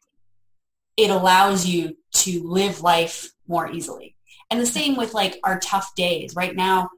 it 0.97 1.11
allows 1.11 1.65
you 1.65 1.97
to 2.13 2.43
live 2.43 2.83
life 2.83 3.31
more 3.47 3.71
easily. 3.71 4.17
And 4.53 4.61
the 4.61 4.67
same 4.67 4.97
with 4.97 5.15
like 5.15 5.41
our 5.45 5.59
tough 5.59 5.95
days. 5.95 6.37
Right 6.37 6.55
now, 6.55 6.91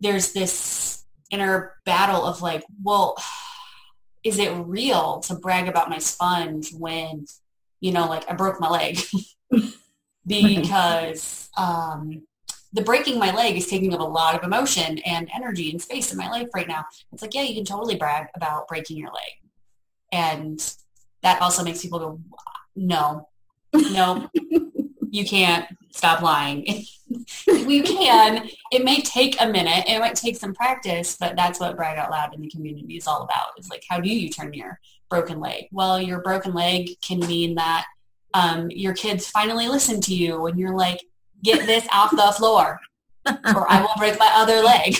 there's 0.00 0.32
this 0.32 1.04
inner 1.30 1.74
battle 1.86 2.24
of 2.24 2.42
like, 2.42 2.64
well, 2.82 3.16
is 4.24 4.40
it 4.40 4.50
real 4.50 5.20
to 5.20 5.36
brag 5.36 5.68
about 5.68 5.88
my 5.88 5.98
sponge 5.98 6.72
when, 6.72 7.26
you 7.80 7.92
know, 7.92 8.08
like 8.08 8.28
I 8.28 8.34
broke 8.34 8.60
my 8.60 8.68
leg? 8.68 8.98
because 10.26 11.48
um, 11.56 12.26
the 12.72 12.82
breaking 12.82 13.20
my 13.20 13.32
leg 13.32 13.56
is 13.56 13.68
taking 13.68 13.94
up 13.94 14.00
a 14.00 14.02
lot 14.02 14.34
of 14.34 14.42
emotion 14.42 14.98
and 15.06 15.30
energy 15.32 15.70
and 15.70 15.80
space 15.80 16.10
in 16.10 16.18
my 16.18 16.28
life 16.28 16.48
right 16.56 16.66
now. 16.66 16.84
It's 17.12 17.22
like, 17.22 17.34
yeah, 17.34 17.42
you 17.42 17.54
can 17.54 17.64
totally 17.64 17.94
brag 17.94 18.26
about 18.34 18.66
breaking 18.66 18.96
your 18.96 19.12
leg. 19.12 19.32
And 20.10 20.74
that 21.22 21.40
also 21.40 21.62
makes 21.62 21.82
people 21.82 22.00
go, 22.00 22.20
no, 22.74 23.28
no, 23.72 24.28
you 25.10 25.24
can't 25.24 25.66
stop 25.90 26.22
lying. 26.22 26.84
we 27.46 27.82
can. 27.82 28.48
It 28.70 28.84
may 28.84 29.00
take 29.00 29.40
a 29.40 29.48
minute. 29.48 29.84
It 29.88 29.98
might 29.98 30.14
take 30.14 30.36
some 30.36 30.54
practice, 30.54 31.16
but 31.18 31.36
that's 31.36 31.58
what 31.58 31.76
Brag 31.76 31.98
Out 31.98 32.10
Loud 32.10 32.34
in 32.34 32.40
the 32.40 32.48
community 32.48 32.96
is 32.96 33.06
all 33.06 33.22
about. 33.22 33.48
It's 33.56 33.68
like, 33.68 33.82
how 33.88 34.00
do 34.00 34.08
you 34.08 34.30
turn 34.30 34.54
your 34.54 34.78
broken 35.08 35.40
leg? 35.40 35.64
Well, 35.72 36.00
your 36.00 36.22
broken 36.22 36.54
leg 36.54 36.90
can 37.00 37.18
mean 37.20 37.56
that 37.56 37.86
um, 38.34 38.70
your 38.70 38.94
kids 38.94 39.28
finally 39.28 39.68
listen 39.68 40.00
to 40.02 40.14
you 40.14 40.46
and 40.46 40.58
you're 40.58 40.76
like, 40.76 41.02
get 41.42 41.66
this 41.66 41.86
off 41.92 42.10
the 42.10 42.32
floor 42.36 42.78
or 43.26 43.70
I 43.70 43.80
will 43.80 43.94
break 43.98 44.18
my 44.18 44.30
other 44.34 44.62
leg. 44.62 44.96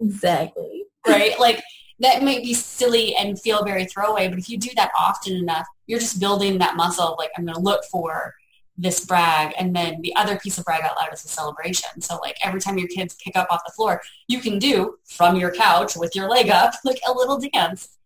Exactly. 0.00 0.84
right? 1.06 1.38
Like 1.38 1.62
that 1.98 2.22
might 2.22 2.42
be 2.42 2.54
silly 2.54 3.14
and 3.16 3.38
feel 3.38 3.64
very 3.64 3.84
throwaway, 3.84 4.28
but 4.28 4.38
if 4.38 4.48
you 4.48 4.56
do 4.56 4.70
that 4.76 4.90
often 4.98 5.34
enough, 5.34 5.66
you're 5.86 6.00
just 6.00 6.18
building 6.20 6.58
that 6.58 6.76
muscle 6.76 7.08
of 7.08 7.18
like, 7.18 7.30
I'm 7.36 7.44
going 7.44 7.54
to 7.54 7.60
look 7.60 7.84
for 7.84 8.34
this 8.80 9.04
brag. 9.04 9.52
And 9.58 9.76
then 9.76 10.00
the 10.00 10.14
other 10.16 10.38
piece 10.38 10.58
of 10.58 10.64
brag 10.64 10.82
out 10.84 10.96
loud 10.96 11.12
is 11.12 11.24
a 11.24 11.28
celebration. 11.28 12.00
So 12.00 12.16
like 12.16 12.36
every 12.42 12.60
time 12.60 12.78
your 12.78 12.88
kids 12.88 13.16
pick 13.22 13.36
up 13.36 13.48
off 13.50 13.62
the 13.66 13.72
floor, 13.72 14.00
you 14.26 14.40
can 14.40 14.58
do 14.58 14.96
from 15.04 15.36
your 15.36 15.52
couch 15.52 15.96
with 15.96 16.16
your 16.16 16.28
leg 16.28 16.48
up, 16.48 16.72
like 16.84 17.00
a 17.06 17.12
little 17.12 17.38
dance. 17.38 17.96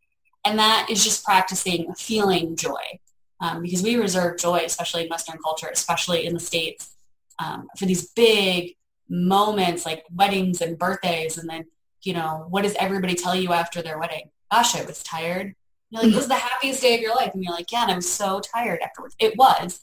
And 0.45 0.59
that 0.59 0.89
is 0.91 1.03
just 1.03 1.25
practicing 1.25 1.95
feeling 1.95 2.57
joy. 2.57 2.99
Um, 3.41 3.63
because 3.63 3.83
we 3.83 3.97
reserve 3.97 4.39
joy, 4.39 4.63
especially 4.65 5.05
in 5.05 5.09
Western 5.09 5.39
culture, 5.43 5.69
especially 5.73 6.27
in 6.27 6.35
the 6.35 6.41
States, 6.41 6.97
um, 7.39 7.69
for 7.77 7.85
these 7.87 8.11
big 8.13 8.77
moments 9.09 9.85
like 9.85 10.05
weddings 10.13 10.61
and 10.61 10.79
birthdays. 10.79 11.39
And 11.39 11.49
then, 11.49 11.67
you 12.03 12.15
know, 12.15 12.47
what 12.49 12.63
does 12.63 12.75
everybody 12.79 13.15
tell 13.15 13.35
you 13.35 13.53
after 13.53 13.83
their 13.83 13.99
wedding? 13.99 14.31
Gosh, 14.51 14.77
I 14.77 14.85
was 14.85 15.03
tired. 15.03 15.55
You're 15.91 16.03
like, 16.03 16.13
this 16.13 16.23
is 16.23 16.29
the 16.29 16.35
happiest 16.35 16.83
day 16.83 16.95
of 16.95 17.01
your 17.01 17.15
life. 17.15 17.33
And 17.35 17.43
you're 17.43 17.53
like, 17.53 17.71
yeah, 17.71 17.83
and 17.83 17.93
I'm 17.93 18.01
so 18.01 18.41
tired 18.41 18.81
afterwards. 18.81 19.15
It 19.19 19.37
was. 19.37 19.81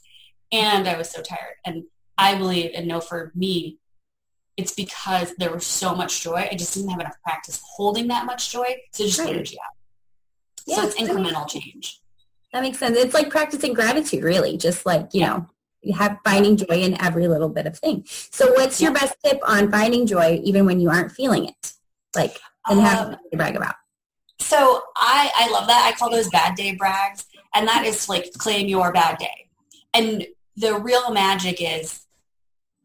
And 0.52 0.88
I 0.88 0.98
was 0.98 1.10
so 1.10 1.22
tired. 1.22 1.56
And 1.66 1.84
I 2.18 2.36
believe 2.36 2.72
and 2.76 2.88
know 2.88 3.00
for 3.02 3.32
me, 3.36 3.78
it's 4.58 4.74
because 4.74 5.34
there 5.38 5.52
was 5.52 5.66
so 5.66 5.96
much 5.96 6.22
joy. 6.22 6.48
I 6.52 6.56
just 6.56 6.74
didn't 6.74 6.90
have 6.90 7.00
enough 7.00 7.16
practice 7.24 7.62
holding 7.76 8.08
that 8.10 8.26
much 8.26 8.52
joy. 8.52 8.76
So 8.92 9.06
just 9.06 9.20
Right. 9.20 9.30
energy 9.30 9.58
out. 9.60 9.76
Yeah, 10.68 10.76
so 10.76 10.88
it's 10.88 10.96
incremental 11.00 11.48
change. 11.50 12.00
That 12.54 12.62
makes 12.62 12.78
sense. 12.78 12.98
It's 12.98 13.14
like 13.14 13.30
practicing 13.30 13.74
gratitude, 13.74 14.24
really. 14.24 14.58
Just 14.58 14.86
like, 14.86 15.10
you 15.14 15.22
know, 15.22 15.48
you 15.82 15.94
have 15.96 16.18
finding 16.24 16.58
joy 16.58 16.76
in 16.82 17.02
every 17.02 17.28
little 17.28 17.50
bit 17.50 17.66
of 17.66 17.80
thing. 17.80 18.04
So 18.08 18.52
what's 18.54 18.80
your 18.82 18.92
best 18.92 19.16
tip 19.24 19.40
on 19.48 19.72
finding 19.72 20.06
joy 20.06 20.40
even 20.44 20.66
when 20.66 20.80
you 20.80 20.90
aren't 20.90 21.12
feeling 21.14 21.46
it? 21.46 21.74
Like, 22.16 22.38
and 22.68 22.82
have 22.82 23.00
Um, 23.00 23.06
something 23.14 23.32
to 23.32 23.38
brag 23.38 23.56
about. 23.56 23.76
So 24.40 24.84
I, 24.98 25.32
I 25.36 25.50
love 25.50 25.68
that. 25.68 25.92
I 25.92 25.98
call 25.98 26.12
those 26.12 26.30
bad 26.30 26.56
day 26.56 26.76
brags. 26.76 27.26
And 27.56 27.68
that 27.68 27.86
is 27.86 28.10
like 28.10 28.32
claim 28.38 28.68
your 28.68 28.92
bad 28.92 29.18
day. 29.18 29.48
And 29.94 30.28
the 30.58 30.78
real 30.78 31.12
magic 31.12 31.58
is, 31.60 32.06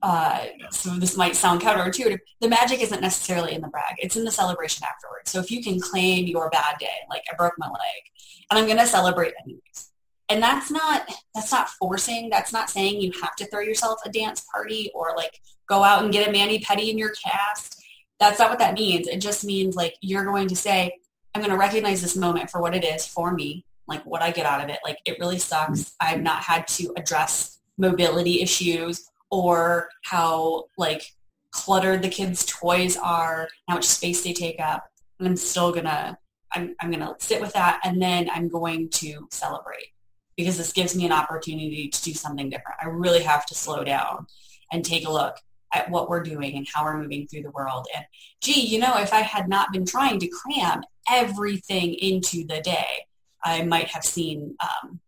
uh, 0.03 0.45
so 0.71 0.91
this 0.91 1.17
might 1.17 1.35
sound 1.35 1.61
counterintuitive, 1.61 2.19
the 2.41 2.49
magic 2.49 2.81
isn't 2.81 3.01
necessarily 3.01 3.55
in 3.55 3.61
the 3.61 3.69
brag. 3.69 3.95
It's 3.99 4.17
in 4.17 4.25
the 4.25 4.31
celebration 4.31 4.85
afterwards. 4.85 5.31
So 5.31 5.41
if 5.41 5.51
you 5.51 5.63
can 5.63 5.81
claim 5.81 6.27
your 6.27 6.49
bad 6.51 6.79
day, 6.79 6.87
like 7.09 7.23
I 7.33 7.37
broke 7.37 7.55
my 7.59 7.67
leg 7.67 8.03
and 8.51 8.59
I'm 8.59 8.67
going 8.67 8.79
to 8.79 8.87
celebrate 8.87 9.35
anyways. 9.45 9.91
And 10.29 10.43
that's 10.43 10.71
not, 10.71 11.09
that's 11.35 11.53
not 11.53 11.69
forcing. 11.71 12.31
That's 12.31 12.53
not 12.53 12.69
saying 12.69 13.01
you 13.01 13.13
have 13.23 13.37
to 13.37 13.47
throw 13.47 13.61
yourself 13.61 14.01
a 14.05 14.11
dance 14.11 14.45
party 14.53 14.91
or 14.95 15.15
like 15.17 15.41
go 15.69 15.83
out 15.83 16.03
and 16.03 16.13
get 16.13 16.29
a 16.29 16.33
mani-pedi 16.33 16.91
in 16.91 16.99
your 16.99 17.13
cast. 17.13 17.83
That's 18.19 18.39
not 18.39 18.51
what 18.51 18.59
that 18.59 18.75
means. 18.75 19.09
It 19.09 19.19
just 19.19 19.45
means 19.45 19.77
like 19.77 19.95
you're 20.01 20.25
going 20.25 20.49
to 20.49 20.57
say, 20.57 20.99
I'm 21.35 21.43
going 21.43 21.53
to 21.53 21.59
recognize 21.59 22.03
this 22.03 22.17
moment 22.17 22.51
for 22.51 22.61
what 22.61 22.75
it 22.75 22.85
is 22.85 23.07
for 23.07 23.33
me, 23.33 23.65
like 23.87 24.05
what 24.05 24.23
I 24.23 24.31
get 24.31 24.47
out 24.47 24.63
of 24.63 24.69
it. 24.69 24.79
Like 24.85 24.99
it 25.05 25.19
really 25.21 25.39
sucks. 25.39 25.95
I've 26.01 26.23
not 26.23 26.43
had 26.43 26.67
to 26.69 26.93
address 26.97 27.56
mobility 27.79 28.41
issues 28.41 29.09
or 29.31 29.89
how 30.03 30.65
like 30.79 31.03
cluttered 31.51 32.03
the 32.03 32.09
kids' 32.09 32.45
toys 32.45 32.97
are, 32.97 33.49
how 33.69 33.75
much 33.75 33.85
space 33.85 34.23
they 34.23 34.33
take 34.33 34.61
up. 34.61 34.91
And 35.19 35.29
I'm 35.29 35.37
still 35.37 35.73
gonna, 35.73 36.19
I'm, 36.53 36.75
I'm 36.81 36.91
gonna 36.91 37.15
sit 37.19 37.41
with 37.41 37.53
that 37.55 37.81
and 37.85 38.01
then 38.01 38.29
I'm 38.33 38.49
going 38.49 38.91
to 38.91 39.27
celebrate 39.31 39.93
because 40.37 40.59
this 40.59 40.73
gives 40.73 40.95
me 40.95 41.07
an 41.07 41.13
opportunity 41.13 41.89
to 41.89 42.03
do 42.03 42.13
something 42.13 42.51
different. 42.51 42.79
I 42.83 42.87
really 42.89 43.23
have 43.23 43.47
to 43.47 43.55
slow 43.55 43.85
down 43.85 44.27
and 44.71 44.85
take 44.85 45.07
a 45.07 45.13
look 45.13 45.37
at 45.73 45.91
what 45.91 46.09
we're 46.09 46.23
doing 46.23 46.57
and 46.57 46.67
how 46.73 46.85
we're 46.85 46.99
moving 46.99 47.27
through 47.27 47.43
the 47.43 47.51
world. 47.51 47.87
And 47.95 48.05
gee, 48.41 48.61
you 48.61 48.79
know, 48.79 48.99
if 48.99 49.13
I 49.13 49.21
had 49.21 49.49
not 49.49 49.73
been 49.73 49.87
trying 49.87 50.19
to 50.21 50.29
cram 50.29 50.83
everything 51.11 51.95
into 51.95 52.47
the 52.47 52.61
day, 52.61 53.07
I 53.45 53.63
might 53.63 53.89
have 53.89 54.05
seen, 54.05 54.57
um, 54.61 55.01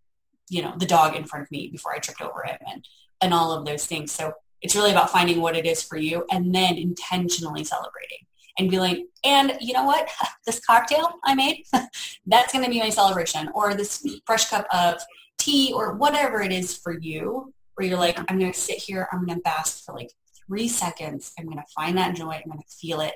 you 0.48 0.62
know, 0.62 0.74
the 0.76 0.86
dog 0.86 1.16
in 1.16 1.24
front 1.24 1.44
of 1.44 1.50
me 1.50 1.68
before 1.68 1.92
I 1.92 1.98
tripped 1.98 2.20
over 2.20 2.42
him 2.44 2.58
and, 2.70 2.86
and 3.20 3.34
all 3.34 3.52
of 3.52 3.64
those 3.64 3.86
things. 3.86 4.12
So 4.12 4.32
it's 4.60 4.74
really 4.74 4.90
about 4.90 5.10
finding 5.10 5.40
what 5.40 5.56
it 5.56 5.66
is 5.66 5.82
for 5.82 5.96
you 5.96 6.24
and 6.30 6.54
then 6.54 6.76
intentionally 6.76 7.64
celebrating 7.64 8.26
and 8.58 8.70
be 8.70 8.78
like, 8.78 9.04
and 9.24 9.56
you 9.60 9.72
know 9.72 9.84
what? 9.84 10.08
This 10.46 10.60
cocktail 10.60 11.12
I 11.24 11.34
made, 11.34 11.64
that's 12.26 12.52
going 12.52 12.64
to 12.64 12.70
be 12.70 12.80
my 12.80 12.88
celebration 12.88 13.50
or 13.54 13.74
this 13.74 14.02
fresh 14.24 14.48
cup 14.48 14.66
of 14.72 14.94
tea 15.36 15.72
or 15.74 15.94
whatever 15.94 16.40
it 16.40 16.52
is 16.52 16.74
for 16.74 16.98
you 16.98 17.52
where 17.74 17.86
you're 17.86 17.98
like, 17.98 18.18
I'm 18.18 18.38
going 18.38 18.50
to 18.50 18.58
sit 18.58 18.78
here, 18.78 19.06
I'm 19.12 19.26
going 19.26 19.36
to 19.38 19.42
bask 19.42 19.84
for 19.84 19.94
like 19.94 20.10
three 20.46 20.68
seconds. 20.68 21.32
I'm 21.38 21.44
going 21.44 21.58
to 21.58 21.64
find 21.74 21.96
that 21.98 22.16
joy. 22.16 22.32
I'm 22.32 22.50
going 22.50 22.62
to 22.62 22.76
feel 22.76 23.00
it. 23.00 23.14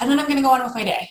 And 0.00 0.10
then 0.10 0.18
I'm 0.18 0.26
going 0.26 0.36
to 0.36 0.42
go 0.42 0.50
on 0.50 0.62
with 0.62 0.74
my 0.74 0.84
day. 0.84 1.10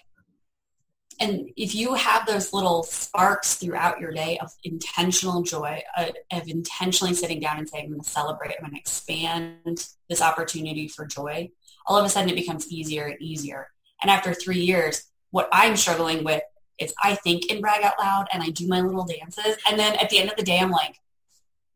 And 1.21 1.51
if 1.55 1.75
you 1.75 1.93
have 1.93 2.25
those 2.25 2.51
little 2.51 2.81
sparks 2.81 3.53
throughout 3.53 3.99
your 3.99 4.11
day 4.11 4.39
of 4.39 4.51
intentional 4.63 5.43
joy, 5.43 5.83
uh, 5.95 6.07
of 6.31 6.47
intentionally 6.47 7.13
sitting 7.13 7.39
down 7.39 7.59
and 7.59 7.69
saying, 7.69 7.85
I'm 7.85 7.91
going 7.91 8.01
to 8.01 8.09
celebrate, 8.09 8.55
I'm 8.57 8.61
going 8.61 8.73
to 8.73 8.79
expand 8.79 9.85
this 10.09 10.19
opportunity 10.19 10.87
for 10.87 11.05
joy, 11.05 11.51
all 11.85 11.95
of 11.95 12.03
a 12.03 12.09
sudden 12.09 12.31
it 12.31 12.35
becomes 12.35 12.71
easier 12.71 13.05
and 13.05 13.21
easier. 13.21 13.69
And 14.01 14.09
after 14.09 14.33
three 14.33 14.61
years, 14.61 15.03
what 15.29 15.47
I'm 15.53 15.77
struggling 15.77 16.23
with 16.23 16.41
is 16.79 16.91
I 17.03 17.13
think 17.13 17.51
and 17.51 17.61
brag 17.61 17.83
out 17.83 17.99
loud 17.99 18.27
and 18.33 18.41
I 18.41 18.49
do 18.49 18.67
my 18.67 18.81
little 18.81 19.05
dances. 19.05 19.57
And 19.69 19.79
then 19.79 19.95
at 19.97 20.09
the 20.09 20.17
end 20.17 20.31
of 20.31 20.37
the 20.37 20.43
day, 20.43 20.57
I'm 20.57 20.71
like, 20.71 20.95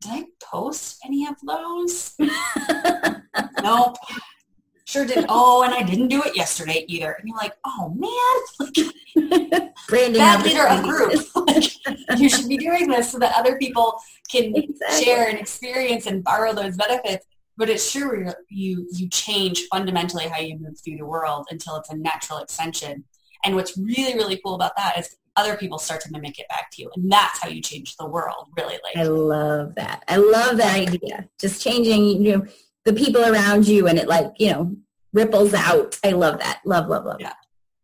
did 0.00 0.10
I 0.10 0.24
post 0.42 0.98
any 1.04 1.24
of 1.28 1.36
those? 1.46 2.16
nope. 3.62 3.96
Sure 4.86 5.04
did. 5.04 5.26
Oh, 5.28 5.62
and 5.64 5.74
I 5.74 5.82
didn't 5.82 6.08
do 6.08 6.22
it 6.22 6.36
yesterday 6.36 6.84
either. 6.86 7.12
And 7.12 7.28
you're 7.28 7.36
like, 7.36 7.54
oh 7.64 7.92
man, 7.96 9.30
like, 9.30 9.72
Branding 9.88 10.20
bad 10.20 10.44
leader 10.44 10.66
of 10.66 10.82
group. 10.84 11.12
Like, 11.46 12.18
you 12.18 12.28
should 12.28 12.48
be 12.48 12.56
doing 12.56 12.88
this 12.88 13.10
so 13.12 13.18
that 13.18 13.34
other 13.36 13.56
people 13.58 13.98
can 14.30 14.54
Exactly. 14.56 15.04
share 15.04 15.28
and 15.28 15.38
experience 15.38 16.06
and 16.06 16.22
borrow 16.22 16.52
those 16.52 16.76
benefits. 16.76 17.26
But 17.56 17.68
it's 17.70 17.90
true 17.90 18.18
you're- 18.20 18.34
you 18.48 18.86
you 18.92 19.08
change 19.08 19.62
fundamentally 19.72 20.28
how 20.28 20.38
you 20.40 20.58
move 20.58 20.78
through 20.78 20.98
the 20.98 21.06
world 21.06 21.46
until 21.50 21.76
it's 21.76 21.90
a 21.90 21.96
natural 21.96 22.38
extension. 22.38 23.04
And 23.44 23.54
what's 23.56 23.76
really 23.78 24.14
really 24.14 24.40
cool 24.44 24.54
about 24.54 24.76
that 24.76 24.98
is 24.98 25.16
other 25.36 25.56
people 25.56 25.78
start 25.78 26.00
to 26.02 26.10
mimic 26.12 26.38
it 26.38 26.48
back 26.48 26.70
to 26.72 26.82
you, 26.82 26.90
and 26.96 27.10
that's 27.12 27.38
how 27.42 27.48
you 27.48 27.60
change 27.62 27.96
the 27.96 28.06
world. 28.06 28.48
Really, 28.56 28.78
like 28.84 28.96
I 28.96 29.04
love 29.04 29.74
that. 29.76 30.02
I 30.08 30.16
love 30.16 30.56
that 30.58 30.74
idea. 30.76 31.28
Just 31.40 31.62
changing, 31.62 32.22
you 32.24 32.36
know, 32.38 32.46
the 32.86 32.92
people 32.92 33.22
around 33.22 33.66
you 33.66 33.88
and 33.88 33.98
it 33.98 34.08
like, 34.08 34.32
you 34.38 34.50
know, 34.50 34.74
ripples 35.12 35.52
out. 35.52 35.98
I 36.04 36.12
love 36.12 36.38
that. 36.38 36.60
Love, 36.64 36.88
love, 36.88 37.04
love. 37.04 37.20
Yeah. 37.20 37.32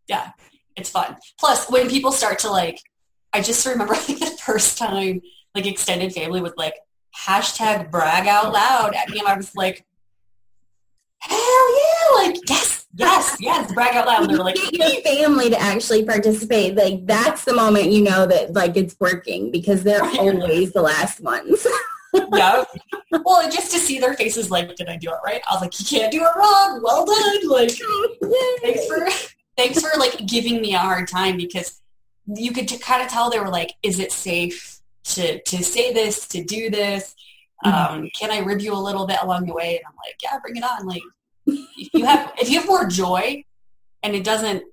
yeah, 0.06 0.30
it's 0.76 0.88
fun. 0.88 1.16
Plus, 1.38 1.68
when 1.68 1.90
people 1.90 2.12
start 2.12 2.38
to 2.40 2.50
like, 2.50 2.78
I 3.32 3.42
just 3.42 3.66
remember 3.66 3.94
like 4.08 4.18
the 4.18 4.38
first 4.42 4.78
time 4.78 5.20
like 5.54 5.66
extended 5.66 6.14
family 6.14 6.40
was 6.40 6.52
like 6.56 6.74
hashtag 7.14 7.90
brag 7.90 8.26
out 8.26 8.52
loud 8.52 8.94
at 8.94 9.10
me, 9.10 9.18
and 9.18 9.28
I 9.28 9.36
was 9.36 9.54
like, 9.54 9.84
hell 11.18 11.38
yeah, 11.38 12.28
like 12.28 12.36
yes, 12.48 12.86
yes, 12.94 13.36
yes, 13.40 13.72
brag 13.72 13.96
out 13.96 14.06
loud. 14.06 14.22
And 14.22 14.30
they 14.30 14.38
were 14.38 14.44
like, 14.44 14.54
Get 14.54 14.72
your 14.72 15.02
family 15.02 15.50
to 15.50 15.60
actually 15.60 16.04
participate. 16.04 16.76
Like 16.76 17.06
that's 17.06 17.44
the 17.44 17.54
moment 17.54 17.90
you 17.90 18.02
know 18.02 18.24
that 18.26 18.52
like 18.54 18.76
it's 18.76 18.96
working 19.00 19.50
because 19.50 19.82
they're 19.82 20.02
always 20.02 20.72
the 20.72 20.82
last 20.82 21.20
ones. 21.20 21.66
yeah. 22.12 22.64
Well, 23.24 23.48
just 23.50 23.70
to 23.72 23.78
see 23.78 23.98
their 23.98 24.14
faces, 24.14 24.50
like, 24.50 24.74
did 24.74 24.88
I 24.88 24.96
do 24.96 25.10
it 25.10 25.18
right? 25.22 25.42
I 25.48 25.54
was 25.54 25.60
like, 25.60 25.78
you 25.78 25.84
can't 25.84 26.10
do 26.10 26.22
it 26.22 26.30
wrong. 26.34 26.80
Well 26.82 27.04
done. 27.04 27.48
Like, 27.48 27.70
thanks 28.62 28.86
for 28.86 29.30
thanks 29.56 29.80
for 29.82 30.00
like 30.00 30.26
giving 30.26 30.62
me 30.62 30.74
a 30.74 30.78
hard 30.78 31.08
time 31.08 31.36
because 31.36 31.82
you 32.26 32.52
could 32.52 32.68
t- 32.68 32.78
kind 32.78 33.02
of 33.02 33.08
tell 33.08 33.28
they 33.28 33.38
were 33.38 33.50
like, 33.50 33.74
is 33.82 33.98
it 33.98 34.12
safe 34.12 34.80
to 35.04 35.42
to 35.42 35.62
say 35.62 35.92
this, 35.92 36.26
to 36.28 36.42
do 36.42 36.70
this? 36.70 37.14
Um, 37.64 38.08
can 38.18 38.30
I 38.30 38.38
rib 38.38 38.62
you 38.62 38.72
a 38.72 38.80
little 38.80 39.06
bit 39.06 39.18
along 39.22 39.46
the 39.46 39.52
way? 39.52 39.76
And 39.76 39.84
I'm 39.86 39.94
like, 39.96 40.16
yeah, 40.22 40.38
bring 40.40 40.56
it 40.56 40.64
on. 40.64 40.86
Like, 40.86 41.02
if 41.46 41.90
you 41.92 42.04
have 42.06 42.32
if 42.38 42.50
you 42.50 42.60
have 42.60 42.68
more 42.68 42.86
joy, 42.86 43.44
and 44.02 44.16
it 44.16 44.24
doesn't 44.24 44.64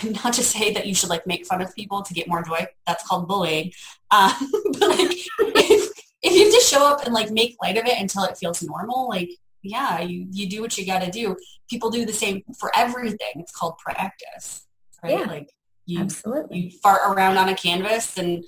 not 0.24 0.34
to 0.34 0.42
say 0.42 0.72
that 0.72 0.86
you 0.86 0.94
should 0.94 1.10
like 1.10 1.26
make 1.26 1.46
fun 1.46 1.60
of 1.60 1.74
people 1.74 2.02
to 2.02 2.14
get 2.14 2.28
more 2.28 2.42
joy. 2.42 2.66
That's 2.86 3.06
called 3.06 3.28
bullying. 3.28 3.72
Um, 4.10 4.32
but 4.78 4.88
like, 4.88 5.10
if, 5.10 5.90
if 6.22 6.32
you 6.32 6.50
just 6.52 6.61
show 6.72 6.86
up 6.86 7.04
and 7.04 7.14
like 7.14 7.30
make 7.30 7.56
light 7.62 7.76
of 7.76 7.86
it 7.86 7.98
until 8.00 8.24
it 8.24 8.36
feels 8.38 8.62
normal, 8.62 9.08
like 9.08 9.30
yeah, 9.62 10.00
you 10.00 10.26
you 10.30 10.48
do 10.48 10.60
what 10.60 10.76
you 10.76 10.84
got 10.86 11.02
to 11.02 11.10
do. 11.10 11.36
People 11.70 11.90
do 11.90 12.04
the 12.04 12.12
same 12.12 12.42
for 12.58 12.70
everything. 12.76 13.34
It's 13.36 13.52
called 13.52 13.78
practice, 13.78 14.66
right? 15.02 15.18
Yeah. 15.18 15.24
Like 15.26 15.48
you 15.86 16.00
Absolutely. 16.00 16.58
you 16.58 16.70
fart 16.82 17.00
around 17.06 17.36
on 17.36 17.48
a 17.48 17.54
canvas 17.56 18.16
and 18.18 18.44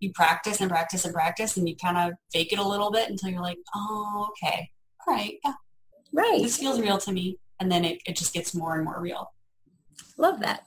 you 0.00 0.12
practice 0.12 0.60
and 0.60 0.70
practice 0.70 1.04
and 1.04 1.12
practice 1.14 1.56
and 1.56 1.68
you 1.68 1.74
kind 1.76 1.96
of 1.98 2.12
fake 2.32 2.52
it 2.52 2.58
a 2.58 2.66
little 2.66 2.90
bit 2.90 3.08
until 3.10 3.30
you're 3.30 3.42
like, 3.42 3.58
oh, 3.74 4.30
okay, 4.30 4.70
all 5.06 5.14
right, 5.14 5.34
yeah, 5.44 5.54
Right. 6.12 6.40
this 6.42 6.56
feels 6.58 6.80
real 6.80 6.98
to 6.98 7.12
me. 7.12 7.38
And 7.60 7.70
then 7.72 7.84
it, 7.84 8.00
it 8.06 8.14
just 8.16 8.32
gets 8.32 8.54
more 8.54 8.76
and 8.76 8.84
more 8.84 9.00
real. 9.00 9.32
Love 10.16 10.38
that. 10.40 10.64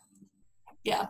Yeah. 0.83 1.07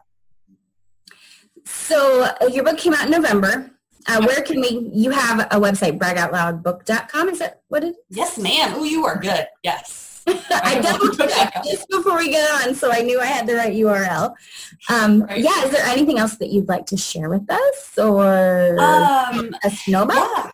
So 1.66 2.24
uh, 2.42 2.48
your 2.48 2.64
book 2.64 2.78
came 2.78 2.94
out 2.94 3.06
in 3.06 3.12
November. 3.12 3.72
Uh, 4.08 4.24
where 4.26 4.42
can 4.42 4.60
we, 4.62 4.90
you 4.94 5.12
have 5.12 5.42
a 5.52 5.60
website, 5.60 5.98
bragoutloudbook.com. 6.00 7.30
Is 7.30 7.40
that 7.40 7.62
what 7.68 7.84
it 7.84 7.96
Yes, 8.10 8.38
ma'am. 8.38 8.74
Oh, 8.76 8.84
you 8.84 9.06
are 9.06 9.18
good. 9.20 9.46
Yes. 9.64 10.24
I 10.28 10.80
double 10.84 11.10
checked 11.16 11.64
just 11.66 11.88
before 11.90 12.18
we 12.18 12.30
get 12.30 12.50
on, 12.68 12.76
so 12.76 12.92
I 12.92 13.02
knew 13.02 13.20
I 13.20 13.26
had 13.26 13.48
the 13.48 13.56
right 13.56 13.74
URL. 13.74 14.34
Um, 14.90 15.24
Right. 15.24 15.40
Yeah, 15.40 15.64
is 15.66 15.72
there 15.72 15.86
anything 15.86 16.20
else 16.20 16.36
that 16.38 16.50
you'd 16.50 16.68
like 16.68 16.86
to 16.88 16.98
share 16.98 17.30
with 17.30 17.50
us 17.52 17.98
or 17.98 18.78
Um, 18.80 19.56
us 19.64 19.88
know 19.88 20.04
about? 20.04 20.16
yeah. 20.38 20.52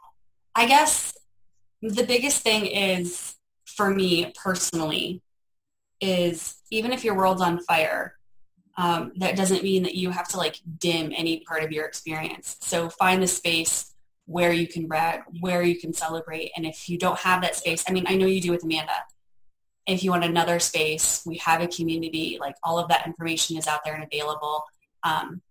I 0.55 0.65
guess 0.65 1.13
the 1.81 2.03
biggest 2.03 2.41
thing 2.41 2.65
is 2.65 3.35
for 3.65 3.89
me 3.93 4.33
personally 4.41 5.21
is 6.01 6.55
even 6.71 6.91
if 6.93 7.03
your 7.03 7.15
world's 7.15 7.41
on 7.41 7.59
fire, 7.63 8.16
um, 8.77 9.12
that 9.17 9.36
doesn't 9.36 9.63
mean 9.63 9.84
that 9.84 9.96
you 9.96 10.12
have 10.12 10.27
to 10.29 10.38
like 10.38 10.60
dim 10.77 11.12
any 11.15 11.39
part 11.41 11.63
of 11.63 11.72
your 11.72 11.86
experience. 11.86 12.57
So 12.62 12.89
find 12.89 13.22
the 13.22 13.27
space 13.27 13.93
where 14.25 14.51
you 14.51 14.67
can 14.67 14.88
brag, 14.88 15.22
where 15.39 15.63
you 15.63 15.79
can 15.79 15.93
celebrate. 15.93 16.51
And 16.55 16.65
if 16.65 16.88
you 16.88 16.98
don't 16.98 17.17
have 17.19 17.41
that 17.41 17.55
space, 17.55 17.84
I 17.88 17.91
mean, 17.91 18.05
I 18.07 18.15
know 18.15 18.27
you 18.27 18.39
do 18.39 18.51
with 18.51 18.63
Amanda. 18.63 18.93
If 19.88 20.03
you 20.03 20.12
want 20.12 20.25
another 20.25 20.60
space, 20.60 21.24
we 21.25 21.38
have 21.38 21.62
a 21.62 21.67
community. 21.67 22.38
Like 22.39 22.55
all 22.63 22.77
of 22.77 22.89
that 22.89 23.07
information 23.07 23.57
is 23.57 23.67
out 23.67 23.84
there 23.84 23.96
and 23.96 24.03
available. 24.03 24.65
Um, 25.03 25.41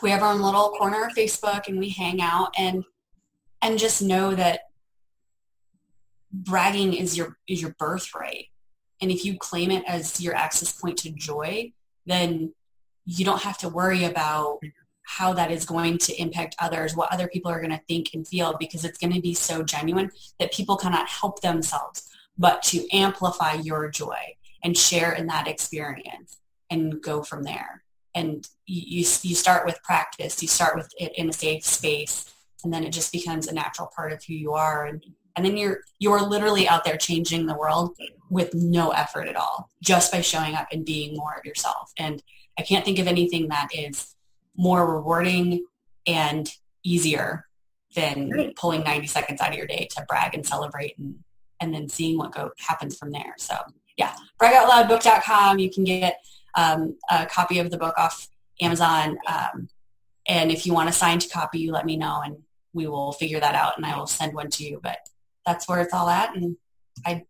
we 0.00 0.10
have 0.10 0.22
our 0.22 0.32
own 0.32 0.40
little 0.40 0.70
corner 0.70 1.04
of 1.06 1.14
Facebook 1.14 1.68
and 1.68 1.78
we 1.78 1.88
hang 1.90 2.20
out 2.20 2.52
and 2.56 2.84
and 3.60 3.78
just 3.78 4.02
know 4.02 4.34
that 4.34 4.62
bragging 6.32 6.94
is 6.94 7.16
your 7.16 7.38
is 7.48 7.60
your 7.60 7.74
birthright. 7.78 8.46
And 9.00 9.10
if 9.10 9.24
you 9.24 9.36
claim 9.36 9.70
it 9.70 9.84
as 9.86 10.20
your 10.20 10.34
access 10.34 10.72
point 10.72 10.98
to 10.98 11.10
joy, 11.10 11.72
then 12.06 12.52
you 13.04 13.24
don't 13.24 13.42
have 13.42 13.58
to 13.58 13.68
worry 13.68 14.04
about 14.04 14.60
how 15.04 15.32
that 15.32 15.50
is 15.50 15.64
going 15.64 15.98
to 15.98 16.14
impact 16.20 16.56
others, 16.58 16.96
what 16.96 17.12
other 17.12 17.28
people 17.28 17.50
are 17.50 17.60
going 17.60 17.72
to 17.72 17.82
think 17.88 18.10
and 18.14 18.26
feel, 18.26 18.56
because 18.58 18.84
it's 18.84 18.98
going 18.98 19.12
to 19.12 19.20
be 19.20 19.34
so 19.34 19.62
genuine 19.62 20.10
that 20.38 20.52
people 20.52 20.76
cannot 20.76 21.08
help 21.08 21.40
themselves 21.40 22.08
but 22.38 22.62
to 22.62 22.86
amplify 22.92 23.54
your 23.54 23.90
joy 23.90 24.36
and 24.64 24.76
share 24.76 25.12
in 25.12 25.26
that 25.26 25.48
experience 25.48 26.38
and 26.70 27.02
go 27.02 27.22
from 27.22 27.42
there. 27.42 27.82
And 28.14 28.46
you, 28.66 29.06
you, 29.22 29.34
start 29.34 29.66
with 29.66 29.82
practice, 29.82 30.40
you 30.42 30.48
start 30.48 30.76
with 30.76 30.92
it 30.98 31.12
in 31.16 31.28
a 31.28 31.32
safe 31.32 31.64
space, 31.64 32.32
and 32.62 32.72
then 32.72 32.84
it 32.84 32.90
just 32.90 33.12
becomes 33.12 33.48
a 33.48 33.54
natural 33.54 33.90
part 33.94 34.12
of 34.12 34.22
who 34.24 34.34
you 34.34 34.52
are. 34.52 34.86
And, 34.86 35.04
and 35.36 35.44
then 35.44 35.56
you're, 35.56 35.80
you're 35.98 36.20
literally 36.20 36.68
out 36.68 36.84
there 36.84 36.96
changing 36.96 37.46
the 37.46 37.56
world 37.56 37.96
with 38.30 38.54
no 38.54 38.90
effort 38.90 39.28
at 39.28 39.36
all, 39.36 39.70
just 39.82 40.12
by 40.12 40.20
showing 40.20 40.54
up 40.54 40.68
and 40.72 40.84
being 40.84 41.16
more 41.16 41.34
of 41.38 41.44
yourself. 41.44 41.92
And 41.98 42.22
I 42.58 42.62
can't 42.62 42.84
think 42.84 42.98
of 42.98 43.06
anything 43.06 43.48
that 43.48 43.68
is 43.74 44.14
more 44.56 44.94
rewarding 44.94 45.64
and 46.06 46.50
easier 46.82 47.46
than 47.94 48.30
Right. 48.30 48.56
pulling 48.56 48.82
90 48.82 49.06
seconds 49.06 49.40
out 49.40 49.50
of 49.50 49.56
your 49.56 49.66
day 49.66 49.88
to 49.96 50.04
brag 50.08 50.34
and 50.34 50.46
celebrate 50.46 50.96
and, 50.98 51.16
and 51.60 51.74
then 51.74 51.88
seeing 51.88 52.18
what 52.18 52.32
go, 52.32 52.50
happens 52.58 52.96
from 52.96 53.10
there. 53.10 53.34
So 53.38 53.54
yeah, 53.96 54.14
bragoutloudbook.com. 54.40 55.58
You 55.58 55.70
can 55.70 55.84
get 55.84 56.16
um, 56.54 56.96
a 57.10 57.26
copy 57.26 57.58
of 57.58 57.70
the 57.70 57.78
book 57.78 57.94
off 57.98 58.28
Amazon. 58.60 59.18
Um, 59.26 59.68
and 60.26 60.50
if 60.50 60.66
you 60.66 60.72
want 60.72 60.88
a 60.88 60.92
signed 60.92 61.26
copy, 61.32 61.58
you 61.58 61.72
let 61.72 61.84
me 61.84 61.96
know 61.96 62.22
and 62.24 62.38
we 62.72 62.86
will 62.86 63.12
figure 63.12 63.40
that 63.40 63.54
out 63.54 63.76
and 63.76 63.84
I 63.84 63.96
will 63.98 64.06
send 64.06 64.34
one 64.34 64.48
to 64.50 64.64
you. 64.64 64.80
But 64.82 64.98
that's 65.46 65.68
where 65.68 65.80
it's 65.80 65.92
all 65.92 66.08
at. 66.08 66.34
And 66.36 66.56
I, 67.06 67.24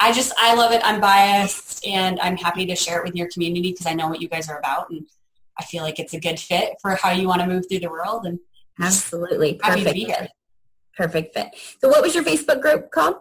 I 0.00 0.12
just, 0.12 0.32
I 0.38 0.54
love 0.54 0.72
it. 0.72 0.82
I'm 0.84 1.00
biased 1.00 1.86
and 1.86 2.18
I'm 2.20 2.36
happy 2.36 2.66
to 2.66 2.76
share 2.76 2.98
it 2.98 3.04
with 3.04 3.14
your 3.14 3.28
community 3.28 3.72
because 3.72 3.86
I 3.86 3.94
know 3.94 4.08
what 4.08 4.20
you 4.20 4.28
guys 4.28 4.48
are 4.48 4.58
about. 4.58 4.90
And 4.90 5.06
I 5.58 5.64
feel 5.64 5.82
like 5.82 5.98
it's 5.98 6.14
a 6.14 6.20
good 6.20 6.38
fit 6.38 6.74
for 6.82 6.96
how 6.96 7.10
you 7.10 7.28
want 7.28 7.40
to 7.40 7.46
move 7.46 7.66
through 7.68 7.80
the 7.80 7.90
world. 7.90 8.26
And 8.26 8.40
Absolutely. 8.80 9.60
happy 9.62 9.84
to 9.84 9.84
Perfect. 9.84 9.94
be 9.94 10.04
here. 10.04 10.28
Perfect 10.96 11.34
fit. 11.34 11.48
So 11.80 11.88
what 11.88 12.02
was 12.02 12.14
your 12.14 12.24
Facebook 12.24 12.60
group 12.60 12.90
called? 12.90 13.16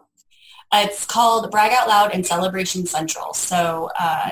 It's 0.73 1.05
called 1.05 1.51
Brag 1.51 1.71
Out 1.71 1.87
Loud 1.87 2.11
and 2.13 2.25
Celebration 2.25 2.87
Central. 2.87 3.33
So 3.35 3.89
uh, 3.99 4.31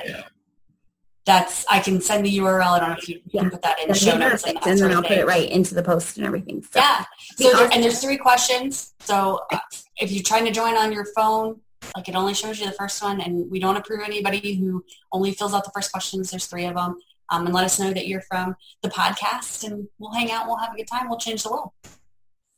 that's 1.25 1.65
I 1.69 1.79
can 1.79 2.01
send 2.01 2.25
the 2.25 2.37
URL. 2.39 2.63
I 2.63 2.79
don't 2.79 2.89
know 2.89 2.95
if 2.97 3.07
you 3.09 3.21
Yeah. 3.27 3.41
can 3.41 3.51
put 3.51 3.61
that 3.61 3.79
in 3.79 3.87
the 3.87 3.93
That'd 3.93 4.07
show 4.09 4.17
notes 4.17 4.41
perfect. 4.43 4.47
and 4.47 4.57
that 4.57 4.67
And 4.67 4.79
then 4.79 4.97
I'll 4.97 5.03
put 5.03 5.17
it 5.17 5.25
right 5.27 5.49
into 5.49 5.75
the 5.75 5.83
post 5.83 6.17
and 6.17 6.25
everything. 6.25 6.63
So 6.63 6.79
Yeah. 6.79 7.05
be 7.37 7.43
So 7.45 7.57
there, 7.57 7.69
and 7.71 7.83
there's 7.83 7.99
three 8.01 8.17
questions. 8.17 8.93
So 9.01 9.41
uh, 9.51 9.59
if 9.99 10.11
you're 10.11 10.23
trying 10.23 10.45
to 10.45 10.51
join 10.51 10.75
on 10.75 10.91
your 10.91 11.05
phone, 11.15 11.61
like 11.95 12.07
it 12.09 12.15
only 12.15 12.33
shows 12.33 12.59
you 12.59 12.65
the 12.65 12.71
first 12.73 13.01
one, 13.03 13.21
and 13.21 13.49
we 13.51 13.59
don't 13.59 13.75
approve 13.77 14.01
anybody 14.05 14.55
who 14.55 14.83
only 15.11 15.31
fills 15.31 15.53
out 15.53 15.63
the 15.63 15.71
first 15.75 15.91
questions. 15.91 16.31
There's 16.31 16.45
three 16.47 16.65
of 16.65 16.75
them. 16.75 16.97
Um, 17.29 17.45
and 17.45 17.55
let 17.55 17.63
us 17.63 17.79
know 17.79 17.93
that 17.93 18.07
you're 18.07 18.21
from 18.21 18.55
the 18.81 18.89
podcast, 18.89 19.63
and 19.63 19.87
we'll 19.99 20.11
hang 20.11 20.31
out. 20.31 20.47
We'll 20.47 20.57
have 20.57 20.73
a 20.73 20.75
good 20.75 20.87
time. 20.87 21.07
We'll 21.07 21.17
change 21.17 21.43
the 21.43 21.49
world. 21.51 21.71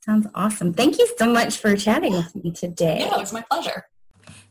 Sounds 0.04 0.26
awesome. 0.34 0.74
Thank 0.74 0.98
you 0.98 1.08
so 1.18 1.32
much 1.32 1.58
for 1.58 1.76
chatting 1.78 2.14
with 2.14 2.34
me 2.36 2.52
today. 2.52 3.00
Yeah, 3.02 3.16
it 3.16 3.20
was 3.20 3.32
my 3.32 3.42
pleasure. 3.50 3.86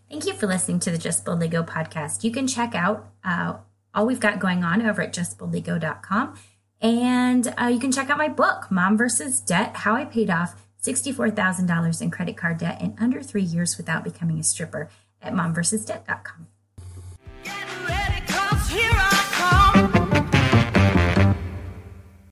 Thank 0.09 0.25
you 0.27 0.33
for 0.35 0.47
listening 0.47 0.79
to 0.81 0.91
the 0.93 0.97
Just 0.99 1.25
Boldly 1.25 1.49
Go 1.49 1.63
podcast. 1.65 2.23
You 2.25 2.31
can 2.31 2.47
check 2.47 2.75
out 2.75 3.09
uh, 3.25 3.55
all 3.95 4.07
we've 4.07 4.21
got 4.21 4.39
going 4.39 4.65
on 4.65 4.83
over 4.83 5.03
at 5.03 5.13
justboldlygo.com. 5.13 6.39
And 6.81 7.55
uh, 7.61 7.67
you 7.67 7.79
can 7.79 7.93
check 7.93 8.11
out 8.11 8.19
my 8.19 8.29
book, 8.29 8.71
Mom 8.71 8.97
versus 8.97 9.41
Debt 9.41 9.77
How 9.77 9.95
I 9.95 10.05
Paid 10.05 10.31
Off 10.31 10.61
$64,000 10.83 12.03
in 12.03 12.11
Credit 12.11 12.37
Card 12.37 12.59
Debt 12.59 12.81
in 12.81 12.97
Under 12.99 13.23
Three 13.23 13.43
Years 13.43 13.77
Without 13.77 14.03
Becoming 14.03 14.41
a 14.41 14.43
Stripper 14.43 14.91
at 15.21 15.33
momversusdebt.com. 15.33 16.49
Get 17.45 17.89
ready, 17.89 19.12